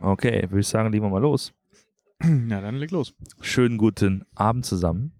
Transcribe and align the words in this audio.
Okay, 0.00 0.42
würde 0.42 0.60
ich 0.60 0.68
sagen, 0.68 0.92
legen 0.92 1.04
wir 1.04 1.10
mal 1.10 1.22
los. 1.22 1.52
Ja, 2.22 2.60
dann 2.60 2.76
leg 2.76 2.90
los. 2.90 3.14
Schönen 3.40 3.78
guten 3.78 4.24
Abend 4.34 4.66
zusammen. 4.66 5.12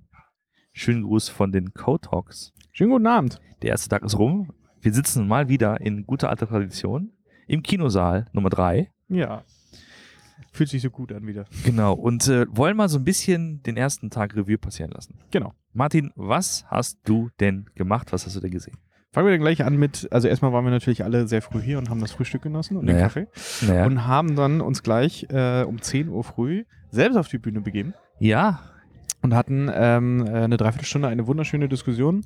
Schönen 0.73 1.03
Gruß 1.03 1.29
von 1.29 1.53
den 1.53 1.73
Code 1.73 2.08
Talks. 2.08 2.53
Schönen 2.72 2.91
guten 2.91 3.06
Abend. 3.06 3.41
Der 3.62 3.71
erste 3.71 3.88
Tag 3.88 4.04
ist 4.04 4.19
rum. 4.19 4.53
Wir 4.80 4.93
sitzen 4.93 5.27
mal 5.27 5.49
wieder 5.49 5.80
in 5.80 6.06
guter 6.06 6.30
alter 6.30 6.46
Tradition 6.46 7.12
im 7.46 7.62
Kinosaal 7.62 8.27
Nummer 8.33 8.51
3. 8.51 8.91
Ja. 9.09 9.45
Fühlt 10.53 10.71
sich 10.71 10.83
so 10.83 10.90
gut 10.90 11.13
an 11.13 11.26
wieder. 11.26 11.47
Genau. 11.65 11.95
Und 11.95 12.29
äh, 12.29 12.47
wollen 12.51 12.76
mal 12.76 12.88
so 12.88 12.99
ein 12.99 13.04
bisschen 13.04 13.63
den 13.63 13.76
ersten 13.76 14.10
Tag 14.10 14.37
Revue 14.37 14.58
passieren 14.58 14.92
lassen. 14.92 15.19
Genau. 15.31 15.53
Martin, 15.72 16.12
was 16.15 16.65
hast 16.69 16.98
du 17.05 17.30
denn 17.41 17.69
gemacht? 17.74 18.12
Was 18.12 18.27
hast 18.27 18.37
du 18.37 18.41
denn 18.41 18.51
gesehen? 18.51 18.77
Fangen 19.12 19.27
wir 19.27 19.33
dann 19.33 19.41
gleich 19.41 19.65
an 19.65 19.77
mit, 19.77 20.09
also 20.12 20.29
erstmal 20.29 20.52
waren 20.52 20.65
wir 20.65 20.70
natürlich 20.70 21.02
alle 21.02 21.27
sehr 21.27 21.41
früh 21.41 21.62
hier 21.62 21.79
und 21.79 21.88
haben 21.88 22.01
das 22.01 22.12
Frühstück 22.12 22.43
genossen 22.43 22.77
und 22.77 22.84
Naja. 22.84 22.98
den 22.98 23.02
Kaffee. 23.02 23.27
Naja. 23.66 23.87
Und 23.87 24.06
haben 24.06 24.37
dann 24.37 24.61
uns 24.61 24.83
gleich 24.83 25.27
äh, 25.30 25.62
um 25.62 25.80
10 25.80 26.09
Uhr 26.09 26.23
früh 26.24 26.65
selbst 26.91 27.16
auf 27.16 27.29
die 27.29 27.38
Bühne 27.38 27.60
begeben 27.60 27.95
ja, 28.20 28.60
und 29.23 29.34
hatten 29.34 29.70
ähm, 29.73 30.27
äh, 30.27 30.30
eine 30.30 30.56
Dreiviertelstunde 30.56 31.09
eine 31.09 31.27
wunderschöne 31.27 31.68
Diskussion 31.68 32.24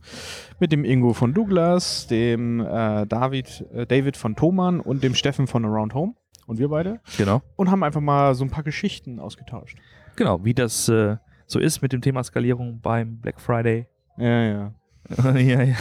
mit 0.59 0.73
dem 0.73 0.85
Ingo 0.85 1.13
von 1.13 1.35
Douglas, 1.35 2.07
dem 2.07 2.61
äh, 2.61 3.07
David, 3.07 3.65
äh, 3.73 3.87
David 3.87 4.17
von 4.17 4.37
Thomann 4.37 4.81
und 4.81 5.03
dem 5.03 5.15
Steffen 5.15 5.47
von 5.47 5.65
Around 5.65 5.95
Home 5.95 6.15
und 6.47 6.59
wir 6.59 6.69
beide 6.69 7.01
genau. 7.17 7.43
und 7.57 7.71
haben 7.71 7.83
einfach 7.83 8.01
mal 8.01 8.35
so 8.35 8.45
ein 8.45 8.51
paar 8.51 8.65
Geschichten 8.65 9.21
ausgetauscht. 9.21 9.79
Genau, 10.17 10.45
wie 10.45 10.55
das 10.55 10.89
äh, 10.89 11.17
so 11.47 11.59
ist 11.59 11.83
mit 11.83 11.93
dem 11.93 12.01
Thema 12.01 12.23
Skalierung 12.25 12.81
beim 12.81 13.19
Black 13.21 13.41
Friday. 13.41 13.87
Ja, 14.19 14.43
ja. 14.43 14.75
ja, 15.39 15.63
ja. 15.63 15.77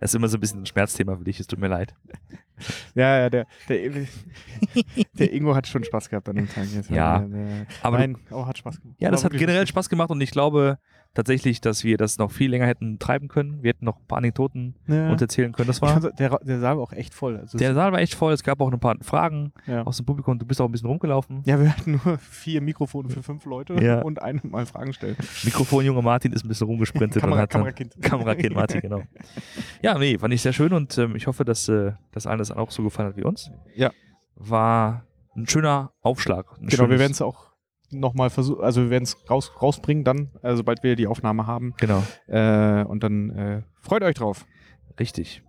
Das 0.00 0.10
ist 0.10 0.14
immer 0.14 0.28
so 0.28 0.36
ein 0.36 0.40
bisschen 0.40 0.62
ein 0.62 0.66
Schmerzthema 0.66 1.16
für 1.16 1.24
dich, 1.24 1.40
es 1.40 1.46
tut 1.46 1.58
mir 1.58 1.68
leid. 1.68 1.94
Ja, 2.94 3.18
ja, 3.18 3.30
der, 3.30 3.46
der, 3.68 4.06
der 5.18 5.32
Ingo 5.32 5.54
hat 5.54 5.66
schon 5.66 5.84
Spaß 5.84 6.08
gehabt 6.08 6.28
an 6.28 6.36
dem 6.36 6.48
Tag. 6.48 6.66
Jetzt. 6.72 6.90
Ja, 6.90 7.20
Der, 7.20 7.28
der, 7.28 7.66
aber 7.82 7.98
Nein, 7.98 8.18
oh, 8.30 8.46
hat 8.46 8.58
Spaß 8.58 8.80
gemacht. 8.80 8.96
Ja, 9.00 9.10
das 9.10 9.24
hat 9.24 9.32
generell. 9.32 9.66
Spaß 9.66 9.88
gemacht 9.88 10.10
und 10.10 10.20
ich 10.20 10.30
glaube 10.30 10.78
tatsächlich, 11.18 11.60
dass 11.60 11.82
wir 11.82 11.96
das 11.96 12.16
noch 12.18 12.30
viel 12.30 12.48
länger 12.48 12.66
hätten 12.66 13.00
treiben 13.00 13.26
können. 13.26 13.60
Wir 13.60 13.70
hätten 13.70 13.84
noch 13.84 13.96
ein 13.96 14.06
paar 14.06 14.18
Anekdoten 14.18 14.76
Ja. 14.86 15.10
uns 15.10 15.20
erzählen 15.20 15.50
können. 15.50 15.66
Das 15.66 15.82
war, 15.82 15.98
der, 16.12 16.38
der 16.38 16.60
Saal 16.60 16.76
war 16.76 16.84
auch 16.84 16.92
echt 16.92 17.12
voll. 17.12 17.36
Also 17.38 17.58
der 17.58 17.74
Saal 17.74 17.90
war 17.90 17.98
echt 17.98 18.14
voll. 18.14 18.32
Es 18.32 18.44
gab 18.44 18.60
auch 18.60 18.72
ein 18.72 18.78
paar 18.78 18.94
Fragen 19.02 19.52
ja. 19.66 19.82
aus 19.82 19.96
dem 19.96 20.06
Publikum. 20.06 20.38
Du 20.38 20.46
bist 20.46 20.60
auch 20.60 20.66
ein 20.66 20.70
bisschen 20.70 20.86
rumgelaufen. 20.88 21.42
ja, 21.44 21.60
wir 21.60 21.76
hatten 21.76 22.00
nur 22.04 22.18
vier 22.18 22.60
Mikrofone 22.60 23.08
für 23.08 23.24
fünf 23.24 23.44
Leute 23.46 23.74
Ja. 23.82 24.00
und 24.02 24.22
einem 24.22 24.42
mal 24.44 24.64
Fragen 24.64 24.92
stellen. 24.92 25.16
Mikrofon, 25.42 25.84
junge 25.84 26.02
Martin 26.02 26.32
ist 26.32 26.44
ein 26.44 26.48
bisschen 26.48 26.68
rumgesprintet 26.68 27.16
und 27.16 27.20
Kamera, 27.30 27.40
hat 27.42 27.52
dann, 27.52 27.62
Kamerakind. 27.62 28.00
Kamerakind 28.00 28.54
Martin, 28.54 28.80
genau. 28.80 29.02
Ja, 29.82 29.98
nee, 29.98 30.18
fand 30.18 30.32
ich 30.32 30.42
sehr 30.42 30.52
schön 30.52 30.72
und 30.72 30.96
ähm, 30.98 31.16
ich 31.16 31.26
hoffe, 31.26 31.44
dass 31.44 31.68
äh, 31.68 31.92
das 32.12 32.28
allen 32.28 32.38
das 32.38 32.52
auch 32.52 32.70
so 32.70 32.84
gefallen 32.84 33.08
hat 33.08 33.16
wie 33.16 33.24
uns. 33.24 33.50
Ja. 33.74 33.90
War 34.36 35.04
ein 35.36 35.48
schöner 35.48 35.90
Aufschlag. 36.00 36.46
Ein 36.60 36.68
Genau, 36.68 36.88
wir 36.88 37.00
werden 37.00 37.10
es 37.12 37.20
auch 37.22 37.47
nochmal 37.90 38.30
versuchen, 38.30 38.62
also 38.62 38.82
wir 38.82 38.90
werden 38.90 39.04
es 39.04 39.16
raus, 39.30 39.52
rausbringen 39.60 40.04
dann, 40.04 40.30
äh, 40.42 40.54
sobald 40.56 40.82
wir 40.82 40.96
die 40.96 41.06
Aufnahme 41.06 41.46
haben. 41.46 41.74
Genau, 41.78 42.02
Äh, 42.26 42.84
und 42.84 43.02
dann 43.02 43.30
äh, 43.30 43.62
freut 43.80 44.02
euch 44.02 44.14
drauf. 44.14 44.46
richtig. 45.00 45.42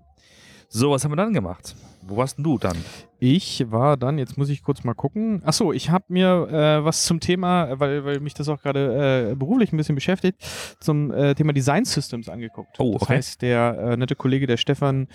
So, 0.72 0.92
was 0.92 1.04
haben 1.04 1.12
wir 1.12 1.16
dann 1.16 1.34
gemacht? 1.34 1.76
Wo 2.04 2.16
warst 2.18 2.38
denn 2.38 2.44
du 2.44 2.60
dann? 2.60 2.78
Ich 3.18 3.72
war 3.72 3.98
dann, 3.98 4.20
jetzt 4.20 4.38
muss 4.38 4.50
ich 4.50 4.62
kurz 4.62 4.84
mal 4.84 4.94
gucken. 4.94 5.42
Achso, 5.44 5.74
ich 5.74 5.90
habe 5.90 6.06
mir 6.10 6.48
äh, 6.48 6.86
was 6.86 7.06
zum 7.06 7.20
Thema, 7.20 7.80
weil, 7.80 8.06
weil 8.06 8.20
mich 8.20 8.36
das 8.36 8.50
auch 8.50 8.62
gerade 8.62 9.32
äh, 9.32 9.36
beruflich 9.36 9.74
ein 9.74 9.78
bisschen 9.78 9.96
beschäftigt, 9.96 10.46
zum 10.80 11.10
äh, 11.12 11.34
Thema 11.34 11.54
Design 11.54 11.86
Systems 11.86 12.30
angeguckt. 12.30 12.80
Oh, 12.80 12.94
Das 12.94 13.02
okay. 13.02 13.14
heißt, 13.16 13.42
der 13.42 13.78
äh, 13.80 13.98
nette 13.98 14.16
Kollege, 14.16 14.46
der 14.46 14.58
Stefan, 14.58 15.08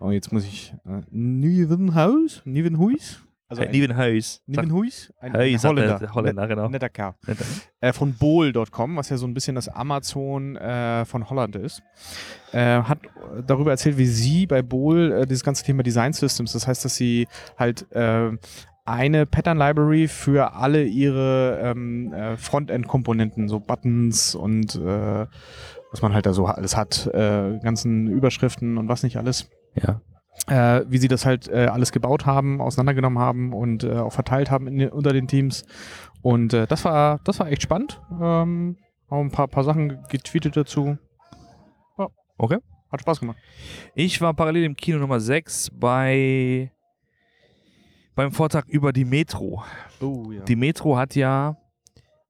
oh, 0.00 0.10
jetzt 0.12 0.32
muss 0.32 0.44
ich, 0.44 0.72
äh, 0.86 1.00
Nieuwenhuis? 1.10 2.42
Nieuwenhuis? 2.44 3.20
Also 3.60 3.68
ein- 3.68 3.70
Nievenhuis. 3.72 4.42
Nieuwenhuis? 4.46 5.12
Ein, 5.20 5.32
Hey, 5.32 5.54
ein 5.54 5.62
Holländer. 5.62 5.98
der 5.98 6.14
Holländer, 6.14 6.46
genau. 6.46 6.68
Netter 6.68 6.88
Kerl. 6.88 7.14
Netter. 7.26 7.44
Äh, 7.80 7.92
von 7.92 8.12
Bol.com, 8.14 8.96
was 8.96 9.08
ja 9.10 9.16
so 9.16 9.26
ein 9.26 9.34
bisschen 9.34 9.54
das 9.54 9.68
Amazon 9.68 10.56
äh, 10.56 11.04
von 11.04 11.28
Holland 11.30 11.56
ist. 11.56 11.82
Äh, 12.52 12.82
hat 12.82 12.98
darüber 13.46 13.70
erzählt, 13.72 13.98
wie 13.98 14.06
sie 14.06 14.46
bei 14.46 14.62
Bol 14.62 15.12
äh, 15.12 15.26
dieses 15.26 15.42
ganze 15.44 15.64
Thema 15.64 15.82
Design 15.82 16.12
Systems, 16.12 16.52
das 16.52 16.66
heißt, 16.66 16.84
dass 16.84 16.94
sie 16.96 17.26
halt 17.58 17.90
äh, 17.92 18.30
eine 18.86 19.26
Pattern 19.26 19.56
Library 19.58 20.08
für 20.08 20.52
alle 20.54 20.84
ihre 20.84 21.58
ähm, 21.62 22.12
äh, 22.12 22.36
Frontend-Komponenten, 22.36 23.48
so 23.48 23.58
Buttons 23.60 24.34
und 24.34 24.78
was 24.80 26.02
man 26.02 26.12
halt 26.12 26.26
da 26.26 26.32
so 26.32 26.46
alles 26.46 26.76
hat, 26.76 27.08
ganzen 27.12 28.08
Überschriften 28.08 28.78
und 28.78 28.88
was 28.88 29.04
nicht 29.04 29.16
alles 29.16 29.48
Ja. 29.76 30.00
Äh, 30.46 30.82
wie 30.88 30.98
sie 30.98 31.08
das 31.08 31.24
halt 31.24 31.48
äh, 31.48 31.66
alles 31.66 31.92
gebaut 31.92 32.26
haben, 32.26 32.60
auseinandergenommen 32.60 33.18
haben 33.18 33.52
und 33.52 33.84
äh, 33.84 33.92
auch 33.98 34.12
verteilt 34.12 34.50
haben 34.50 34.66
in, 34.66 34.88
unter 34.88 35.12
den 35.12 35.28
Teams. 35.28 35.64
Und 36.22 36.52
äh, 36.52 36.66
das 36.66 36.84
war 36.84 37.20
das 37.24 37.38
war 37.38 37.50
echt 37.50 37.62
spannend. 37.62 38.00
Ähm, 38.20 38.76
auch 39.08 39.20
ein 39.20 39.30
paar, 39.30 39.48
paar 39.48 39.64
Sachen 39.64 40.02
getweetet 40.08 40.56
dazu. 40.56 40.98
Ja. 41.98 42.08
Okay. 42.38 42.58
Hat 42.90 43.00
Spaß 43.00 43.20
gemacht. 43.20 43.38
Ich 43.94 44.20
war 44.20 44.34
parallel 44.34 44.64
im 44.64 44.76
Kino 44.76 44.98
Nummer 44.98 45.20
6 45.20 45.70
bei 45.72 46.70
beim 48.14 48.30
Vortrag 48.30 48.68
über 48.68 48.92
die 48.92 49.04
Metro. 49.04 49.64
Oh 50.00 50.30
ja. 50.30 50.42
Die 50.44 50.56
Metro 50.56 50.96
hat 50.96 51.16
ja 51.16 51.56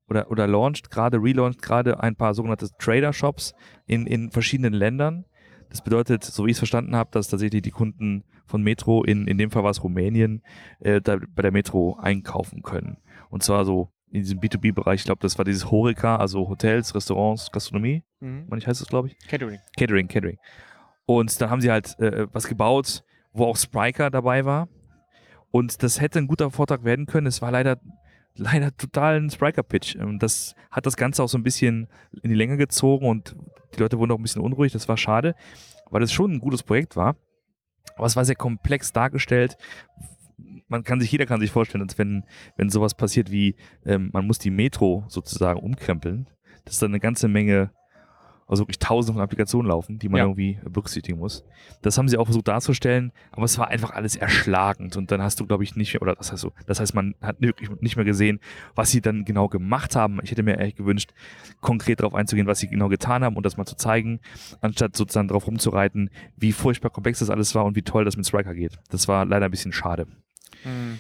oder, 0.09 0.31
oder 0.31 0.47
launcht 0.47 0.91
gerade, 0.91 1.19
relaunched 1.19 1.63
gerade 1.63 2.01
ein 2.01 2.17
paar 2.17 2.35
sogenannte 2.35 2.69
Trader-Shops 2.79 3.55
in, 3.87 4.07
in 4.07 4.31
verschiedenen 4.31 4.73
Ländern. 4.75 5.25
Das 5.75 5.83
bedeutet, 5.83 6.23
so 6.23 6.47
wie 6.47 6.51
ich 6.51 6.55
es 6.55 6.59
verstanden 6.61 6.95
habe, 6.95 7.11
dass 7.11 7.27
tatsächlich 7.27 7.63
die 7.63 7.73
Kunden 7.73 8.23
von 8.47 8.63
Metro, 8.63 9.03
in, 9.03 9.27
in 9.27 9.39
dem 9.39 9.51
Fall 9.51 9.65
war 9.65 9.73
es 9.73 9.83
Rumänien, 9.83 10.41
äh, 10.79 11.01
da, 11.01 11.19
bei 11.35 11.43
der 11.43 11.51
Metro 11.51 11.99
einkaufen 12.01 12.63
können. 12.63 12.99
Und 13.29 13.43
zwar 13.43 13.65
so 13.65 13.89
in 14.13 14.21
diesem 14.21 14.39
B2B-Bereich, 14.39 15.01
ich 15.01 15.05
glaube, 15.07 15.19
das 15.23 15.37
war 15.37 15.45
dieses 15.45 15.73
Horeca, 15.73 16.15
also 16.15 16.49
Hotels, 16.49 16.95
Restaurants, 16.95 17.51
Gastronomie, 17.51 18.05
Mhm. 18.21 18.45
manchmal 18.49 18.71
heißt 18.71 18.83
das, 18.83 18.89
glaube 18.89 19.09
ich. 19.09 19.19
Catering. 19.27 19.59
Catering, 19.77 20.07
Catering. 20.07 20.39
Und 21.07 21.41
dann 21.41 21.51
haben 21.51 21.61
sie 21.61 21.73
halt 21.73 21.99
äh, 21.99 22.29
was 22.33 22.47
gebaut, 22.47 23.03
wo 23.33 23.47
auch 23.47 23.57
Spriker 23.57 24.11
dabei 24.11 24.45
war. 24.45 24.69
Und 25.51 25.83
das 25.83 26.01
hätte 26.01 26.21
ein 26.21 26.29
guter 26.29 26.53
Vortrag 26.53 26.85
werden 26.85 27.07
können. 27.07 27.27
Es 27.27 27.43
war 27.43 27.51
leider, 27.51 27.81
leider 28.37 28.77
total 28.77 29.17
ein 29.21 29.31
Spriker-Pitch. 29.31 29.97
Das 30.19 30.55
hat 30.71 30.87
das 30.87 30.97
Ganze 30.97 31.23
auch 31.23 31.29
so 31.29 31.39
ein 31.39 31.43
bisschen 31.43 31.89
in 32.23 32.31
die 32.31 32.37
Länge 32.37 32.57
gezogen 32.57 33.07
und 33.07 33.37
die 33.75 33.81
Leute 33.81 33.99
wurden 33.99 34.13
auch 34.13 34.19
ein 34.19 34.23
bisschen 34.23 34.43
unruhig. 34.43 34.73
Das 34.73 34.89
war 34.89 34.97
schade, 34.97 35.35
weil 35.91 36.03
es 36.03 36.13
schon 36.13 36.33
ein 36.33 36.41
gutes 36.41 36.63
Projekt 36.63 36.97
war. 36.97 37.17
Aber 37.97 38.07
es 38.07 38.17
war 38.17 38.25
sehr 38.25 38.35
komplex 38.35 38.93
dargestellt. 38.93 39.57
Man 40.69 40.83
kann 40.83 41.01
sich, 41.01 41.13
jeder 41.13 41.27
kann 41.27 41.41
sich 41.41 41.51
vorstellen, 41.51 41.87
dass 41.87 41.99
wenn, 41.99 42.25
wenn 42.57 42.71
sowas 42.71 42.95
passiert 42.95 43.31
wie, 43.31 43.57
ähm, 43.85 44.11
man 44.13 44.27
muss 44.27 44.39
die 44.39 44.51
Metro 44.51 45.05
sozusagen 45.09 45.61
umkrempeln, 45.61 46.29
dass 46.65 46.79
da 46.79 46.87
eine 46.87 47.01
ganze 47.01 47.29
Menge 47.29 47.71
also 48.47 48.63
wirklich 48.63 48.79
tausende 48.79 49.15
von 49.15 49.23
Applikationen 49.23 49.69
laufen, 49.71 49.99
die 49.99 50.09
man 50.09 50.19
Ja. 50.19 50.25
irgendwie 50.25 50.59
berücksichtigen 50.69 51.19
muss. 51.19 51.45
Das 51.83 51.97
haben 51.99 52.09
sie 52.09 52.19
auch 52.19 52.25
versucht 52.27 52.49
darzustellen, 52.49 53.13
aber 53.33 53.45
es 53.45 53.59
war 53.59 53.69
einfach 53.69 53.91
alles 53.93 54.17
erschlagend 54.17 54.97
und 54.97 55.11
dann 55.11 55.23
hast 55.23 55.41
du, 55.41 55.47
glaube 55.47 55.65
ich, 55.65 55.77
nicht 55.77 55.95
mehr, 55.95 56.03
oder 56.03 56.15
das 56.15 56.31
heißt 56.33 56.43
so, 56.43 56.53
das 56.67 56.81
heißt, 56.81 56.95
man 56.95 57.15
hat 57.23 57.41
wirklich 57.41 57.71
nicht 57.81 57.97
mehr 57.97 58.05
gesehen, 58.05 58.41
was 58.75 58.91
sie 58.91 59.01
dann 59.01 59.25
genau 59.25 59.49
gemacht 59.49 59.97
haben. 59.97 60.21
Ich 60.23 60.31
hätte 60.31 60.43
mir 60.43 60.59
echt 60.59 60.77
gewünscht, 60.77 61.13
konkret 61.61 62.01
darauf 62.01 62.15
einzugehen, 62.15 62.47
was 62.47 62.59
sie 62.59 62.69
genau 62.69 62.89
getan 62.89 63.25
haben 63.25 63.37
und 63.37 63.47
das 63.47 63.57
mal 63.57 63.65
zu 63.67 63.77
zeigen, 63.77 64.21
anstatt 64.61 64.97
sozusagen 64.97 65.29
darauf 65.29 65.47
rumzureiten, 65.47 66.11
wie 66.37 66.53
furchtbar 66.53 66.91
komplex 66.91 67.21
das 67.21 67.31
alles 67.31 67.55
war 67.55 67.65
und 67.65 67.77
wie 67.77 67.83
toll 67.83 68.05
das 68.05 68.17
mit 68.17 68.27
Striker 68.27 68.55
geht. 68.55 68.79
Das 68.91 69.09
war 69.09 69.25
leider 69.25 69.47
ein 69.47 69.51
bisschen 69.51 69.73
schade. 69.73 70.07
Mhm. 70.65 70.99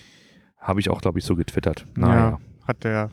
Habe 0.58 0.80
ich 0.80 0.88
auch, 0.88 1.02
glaube 1.02 1.18
ich, 1.18 1.24
so 1.26 1.36
getwittert. 1.36 1.84
Ja, 1.96 2.06
Naja, 2.06 2.40
hat 2.66 2.84
der, 2.84 3.10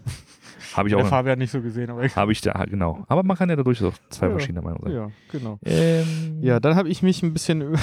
habe 0.76 0.90
ich 0.90 0.96
der 0.96 1.04
auch, 1.04 1.08
Fabian 1.10 1.40
nicht 1.40 1.52
so 1.52 1.62
gesehen, 1.62 1.90
aber 1.90 2.08
habe 2.08 2.32
ich 2.32 2.42
da, 2.42 2.54
genau. 2.66 3.04
Aber 3.08 3.24
man 3.24 3.38
kann 3.38 3.50
ja 3.50 3.56
dadurch 3.56 3.84
auch 3.84 3.94
zwei 4.10 4.28
Ja. 4.28 4.32
verschiedene 4.34 4.62
Meinungen 4.62 4.84
sein. 4.84 4.94
ja, 4.94 5.12
genau. 5.32 5.60
Ähm, 5.66 6.40
Ja, 6.42 6.60
dann 6.60 6.76
habe 6.76 6.90
ich 6.90 7.02
mich 7.04 7.22
ein 7.24 7.34
bisschen 7.34 7.76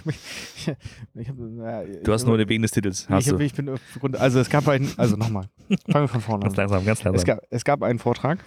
ich 0.04 1.28
hab, 1.28 1.36
ja, 1.58 1.82
Du 2.02 2.12
hast 2.12 2.22
ich, 2.22 2.28
nur 2.28 2.38
wegen 2.48 2.62
des 2.62 2.70
Titels. 2.70 3.02
ich, 3.04 3.08
Hast 3.10 3.30
hab, 3.30 3.38
du. 3.38 3.44
ich 3.44 3.54
bin 3.54 3.68
aufgrund, 3.68 4.16
also 4.16 4.40
es 4.40 4.48
gab 4.50 4.66
einen, 4.68 4.90
also 4.96 5.16
nochmal, 5.16 5.44
fangen 5.90 6.04
wir 6.04 6.08
von 6.08 6.20
vorne 6.20 6.44
Ganz 6.44 6.54
an. 6.58 6.64
langsam, 6.70 6.84
ganz 6.86 6.98
Es 7.00 7.04
langsam. 7.04 7.24
gab, 7.26 7.40
es 7.50 7.64
gab 7.64 7.82
einen 7.82 7.98
Vortrag, 7.98 8.38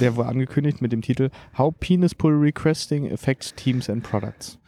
der 0.00 0.16
war 0.16 0.26
angekündigt 0.28 0.82
mit 0.82 0.92
dem 0.92 1.02
Titel 1.02 1.30
How 1.56 1.72
Penis 1.78 2.14
Pull 2.14 2.34
Requesting 2.34 3.10
Affects 3.12 3.54
Teams 3.54 3.88
and 3.88 4.02
Products. 4.02 4.58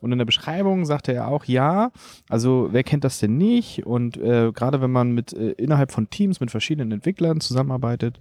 Und 0.00 0.12
in 0.12 0.18
der 0.18 0.24
Beschreibung 0.24 0.84
sagte 0.84 1.12
er 1.12 1.28
auch, 1.28 1.44
ja, 1.44 1.90
also 2.28 2.68
wer 2.72 2.84
kennt 2.84 3.04
das 3.04 3.18
denn 3.18 3.36
nicht? 3.36 3.84
Und 3.86 4.16
äh, 4.16 4.52
gerade 4.52 4.80
wenn 4.80 4.90
man 4.92 5.12
mit 5.12 5.32
äh, 5.32 5.50
innerhalb 5.52 5.92
von 5.92 6.08
Teams 6.10 6.40
mit 6.40 6.50
verschiedenen 6.50 6.92
Entwicklern 6.92 7.40
zusammenarbeitet, 7.40 8.18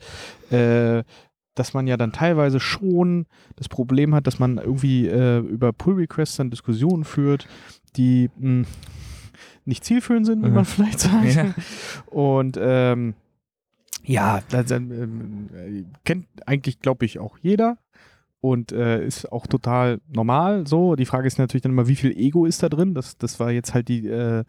äh, 0.52 1.04
dass 1.56 1.74
man 1.74 1.88
ja 1.88 1.98
dann 1.98 2.12
teilweise 2.12 2.60
schon 2.60 3.26
das 3.56 3.68
Problem 3.68 4.14
hat, 4.14 4.28
dass 4.28 4.38
man 4.40 4.58
irgendwie 4.58 5.08
äh, 5.08 5.40
über 5.40 5.74
Pull 5.74 5.96
Requests 5.96 6.38
dann 6.38 6.52
Diskussionen 6.52 7.04
führt, 7.04 7.48
die 7.96 8.30
mh, 8.38 8.66
nicht 9.66 9.84
zielführend 9.84 10.26
sind, 10.26 10.44
wie 10.44 10.50
Mhm. 10.50 10.54
man 10.56 10.66
vielleicht 10.66 11.00
sagt. 11.00 11.34
Ja. 11.36 11.54
Und 12.08 12.58
ähm, 12.62 13.16
ja, 14.04 14.42
das, 14.50 14.72
ähm, 14.72 15.50
äh, 15.54 15.84
kennt 16.06 16.28
eigentlich, 16.46 16.80
glaube 16.80 17.06
ich, 17.06 17.20
auch 17.20 17.38
jeder. 17.42 17.78
Und 18.40 18.72
äh, 18.72 19.06
ist 19.06 19.32
auch 19.32 19.48
total 19.48 20.00
normal 20.08 20.68
so. 20.68 20.96
Die 20.96 21.06
Frage 21.06 21.28
ist 21.28 21.40
natürlich 21.40 21.64
dann 21.64 21.72
immer, 21.72 21.88
wie 21.88 21.96
viel 21.96 22.12
Ego 22.12 22.46
ist 22.46 22.62
da 22.62 22.70
drin? 22.70 22.94
Das, 22.94 23.18
das 23.18 23.40
war 23.40 23.52
jetzt 23.52 23.74
halt 23.74 23.88
die 23.88 24.08
äh, 24.08 24.44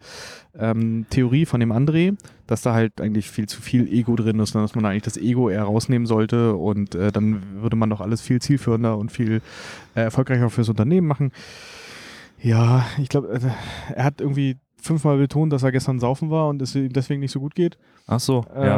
ähm, 0.57 1.05
Theorie 1.09 1.45
von 1.45 1.59
dem 1.59 1.71
André, 1.71 2.15
dass 2.45 2.61
da 2.61 2.73
halt 2.73 3.01
eigentlich 3.01 3.29
viel 3.29 3.47
zu 3.47 3.61
viel 3.61 3.91
Ego 3.91 4.15
drin 4.15 4.39
ist 4.39 4.55
dass 4.55 4.75
man 4.75 4.85
eigentlich 4.85 5.03
das 5.03 5.17
Ego 5.17 5.49
eher 5.49 5.63
rausnehmen 5.63 6.05
sollte 6.05 6.55
und 6.55 6.95
äh, 6.95 7.11
dann 7.11 7.61
würde 7.61 7.75
man 7.75 7.89
doch 7.89 8.01
alles 8.01 8.21
viel 8.21 8.41
zielführender 8.41 8.97
und 8.97 9.11
viel 9.11 9.41
äh, 9.95 10.01
erfolgreicher 10.01 10.49
fürs 10.49 10.69
Unternehmen 10.69 11.07
machen. 11.07 11.31
Ja, 12.41 12.85
ich 12.99 13.09
glaube, 13.09 13.29
äh, 13.29 13.93
er 13.95 14.03
hat 14.03 14.21
irgendwie 14.21 14.57
fünfmal 14.81 15.17
betont, 15.17 15.51
dass 15.51 15.63
er 15.63 15.71
gestern 15.71 15.99
saufen 15.99 16.29
war 16.29 16.47
und 16.47 16.61
es 16.61 16.75
ihm 16.75 16.93
deswegen 16.93 17.19
nicht 17.19 17.31
so 17.31 17.39
gut 17.39 17.55
geht. 17.55 17.77
Ach 18.07 18.19
so, 18.19 18.45
ja. 18.55 18.77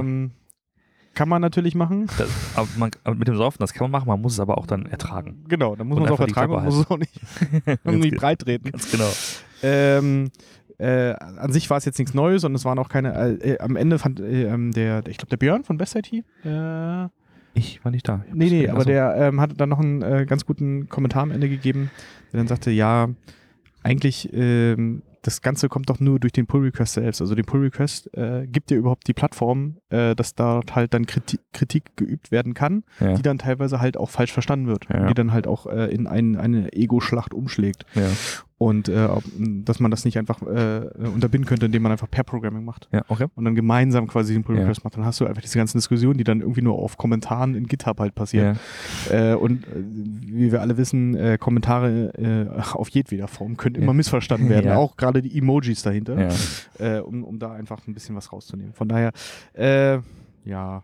Kann 1.13 1.28
man 1.28 1.42
natürlich 1.42 1.75
machen. 1.75 2.08
Das, 2.18 2.30
aber, 2.56 2.68
man, 2.78 2.92
mit 3.18 3.28
dem 3.28 3.36
Saufen, 3.36 3.58
das 3.60 3.74
kann 3.74 3.86
man 3.86 3.92
machen, 3.92 4.08
man 4.08 4.22
muss 4.22 4.34
es 4.34 4.40
aber 4.40 4.58
auch 4.58 4.66
dann 4.66 4.86
ertragen. 4.86 5.44
Genau, 5.50 5.75
dann 5.75 5.88
muss 5.88 5.98
man 6.00 6.06
es 6.08 6.12
auch 6.13 6.19
ertragen 6.22 6.54
und 6.54 6.63
muss 6.63 6.78
es 6.80 6.90
auch 6.90 6.98
nicht, 6.98 7.13
ge- 7.84 8.12
breit 8.16 8.40
treten. 8.40 8.72
Ganz 8.72 8.90
genau. 8.90 9.10
Ähm, 9.62 10.30
äh, 10.78 11.12
an 11.13 11.52
sich 11.52 11.69
war 11.69 11.78
es 11.78 11.86
jetzt 11.86 12.00
nichts 12.00 12.13
Neues 12.13 12.44
und 12.44 12.56
es 12.56 12.66
waren 12.66 12.80
auch 12.80 12.90
keine. 12.90 13.13
Äh, 13.13 13.52
äh, 13.54 13.60
am 13.60 13.75
Ende 13.75 14.00
fand 14.00 14.19
äh, 14.19 14.46
ähm, 14.46 14.72
der, 14.72 15.04
ich 15.08 15.18
glaube, 15.18 15.30
der 15.30 15.38
Björn 15.38 15.63
von 15.63 15.78
Best 15.78 15.96
IT. 15.96 16.12
Äh, 16.13 17.06
Ich 17.54 17.84
war 17.84 17.92
nicht 17.92 18.07
da. 18.07 18.24
Nee, 18.34 18.50
nee, 18.50 18.68
aber 18.69 18.80
also, 18.80 18.90
der 18.90 19.16
ähm, 19.18 19.42
hat 19.42 19.52
dann 19.60 19.69
noch 19.69 19.80
einen 19.80 20.02
äh, 20.02 20.25
ganz 20.25 20.46
guten 20.46 20.88
Kommentar 20.90 21.24
am 21.24 21.31
Ende 21.31 21.50
gegeben, 21.50 21.92
der 22.31 22.40
dann 22.40 22.48
sagte: 22.48 22.72
Ja, 22.72 23.10
eigentlich. 23.84 24.30
Ähm, 24.34 25.04
das 25.23 25.41
Ganze 25.41 25.69
kommt 25.69 25.89
doch 25.89 26.00
nur 26.00 26.19
durch 26.19 26.33
den 26.33 26.47
Pull 26.47 26.62
Request 26.63 26.94
selbst. 26.95 27.21
Also 27.21 27.35
den 27.35 27.45
Pull 27.45 27.62
Request 27.62 28.15
äh, 28.15 28.47
gibt 28.47 28.69
dir 28.71 28.77
überhaupt 28.77 29.07
die 29.07 29.13
Plattform, 29.13 29.77
äh, 29.89 30.15
dass 30.15 30.33
dort 30.33 30.75
halt 30.75 30.94
dann 30.94 31.06
Kritik, 31.06 31.41
Kritik 31.53 31.95
geübt 31.95 32.31
werden 32.31 32.53
kann, 32.53 32.83
Ja, 33.00 33.13
die 33.13 33.21
dann 33.21 33.38
teilweise 33.38 33.79
halt 33.79 33.97
auch 33.97 34.09
falsch 34.09 34.31
verstanden 34.33 34.68
wird. 34.68 34.88
Ja. 34.91 35.07
Die 35.07 35.13
dann 35.13 35.31
halt 35.31 35.45
auch 35.47 35.68
äh, 35.68 35.94
in 35.94 36.07
ein, 36.07 36.35
eine 36.35 36.73
Ego-Schlacht 36.73 37.33
umschlägt. 37.33 37.85
ja, 37.94 38.09
Und 38.62 38.90
äh, 38.90 39.08
dass 39.66 39.80
man 39.80 39.90
das 39.90 40.06
nicht 40.06 40.19
einfach 40.19 40.40
äh, 40.44 40.81
unterbinden 41.08 41.48
könnte, 41.48 41.66
indem 41.66 41.81
man 41.81 41.92
einfach 41.92 42.08
Pair-Programming 42.12 42.63
macht. 42.63 42.88
ja, 42.92 43.04
okay. 43.08 43.25
Und 43.34 43.46
dann 43.46 43.56
gemeinsam 43.56 44.06
quasi 44.06 44.34
den 44.34 44.44
Pull 44.44 44.56
Ja. 44.56 44.62
Request 44.62 44.84
macht. 44.84 44.98
Dann 44.98 45.04
hast 45.04 45.19
du 45.19 45.25
einfach 45.25 45.42
diese 45.42 45.58
ganzen 45.58 45.80
Diskussionen, 45.80 46.19
die 46.19 46.24
dann 46.24 46.42
irgendwie 46.42 46.62
nur 46.62 46.75
auf 46.78 46.96
Kommentaren 46.96 47.56
in 47.56 47.66
GitHub 47.66 48.00
halt 48.00 48.13
passieren. 48.13 48.60
Ja, 49.10 49.31
Äh, 49.31 49.36
und 49.36 49.63
äh, 49.66 49.69
wie 49.84 50.52
wir 50.52 50.62
alle 50.62 50.78
wissen, 50.78 51.16
äh, 51.16 51.40
Kommentare 51.40 52.13
äh, 52.19 52.62
auf 52.74 52.90
jedweder 52.90 53.28
Form 53.28 53.58
können 53.58 53.75
immer 53.78 53.88
Ja. 53.88 53.94
missverstanden 53.94 54.48
werden. 54.50 54.66
Ja. 54.72 54.75
Auch 54.78 54.96
gerade 54.96 55.24
die 55.24 55.36
Emojis 55.40 55.81
dahinter, 55.81 56.30
ja. 56.80 56.98
äh, 56.98 57.00
um, 57.00 57.24
um 57.24 57.40
da 57.40 57.54
einfach 57.54 57.88
ein 57.88 57.96
bisschen 57.96 58.16
was 58.16 58.31
rauszunehmen. 58.31 58.74
Von 58.74 58.88
daher, 58.90 59.12
äh, 59.54 59.98
ja. 60.46 60.84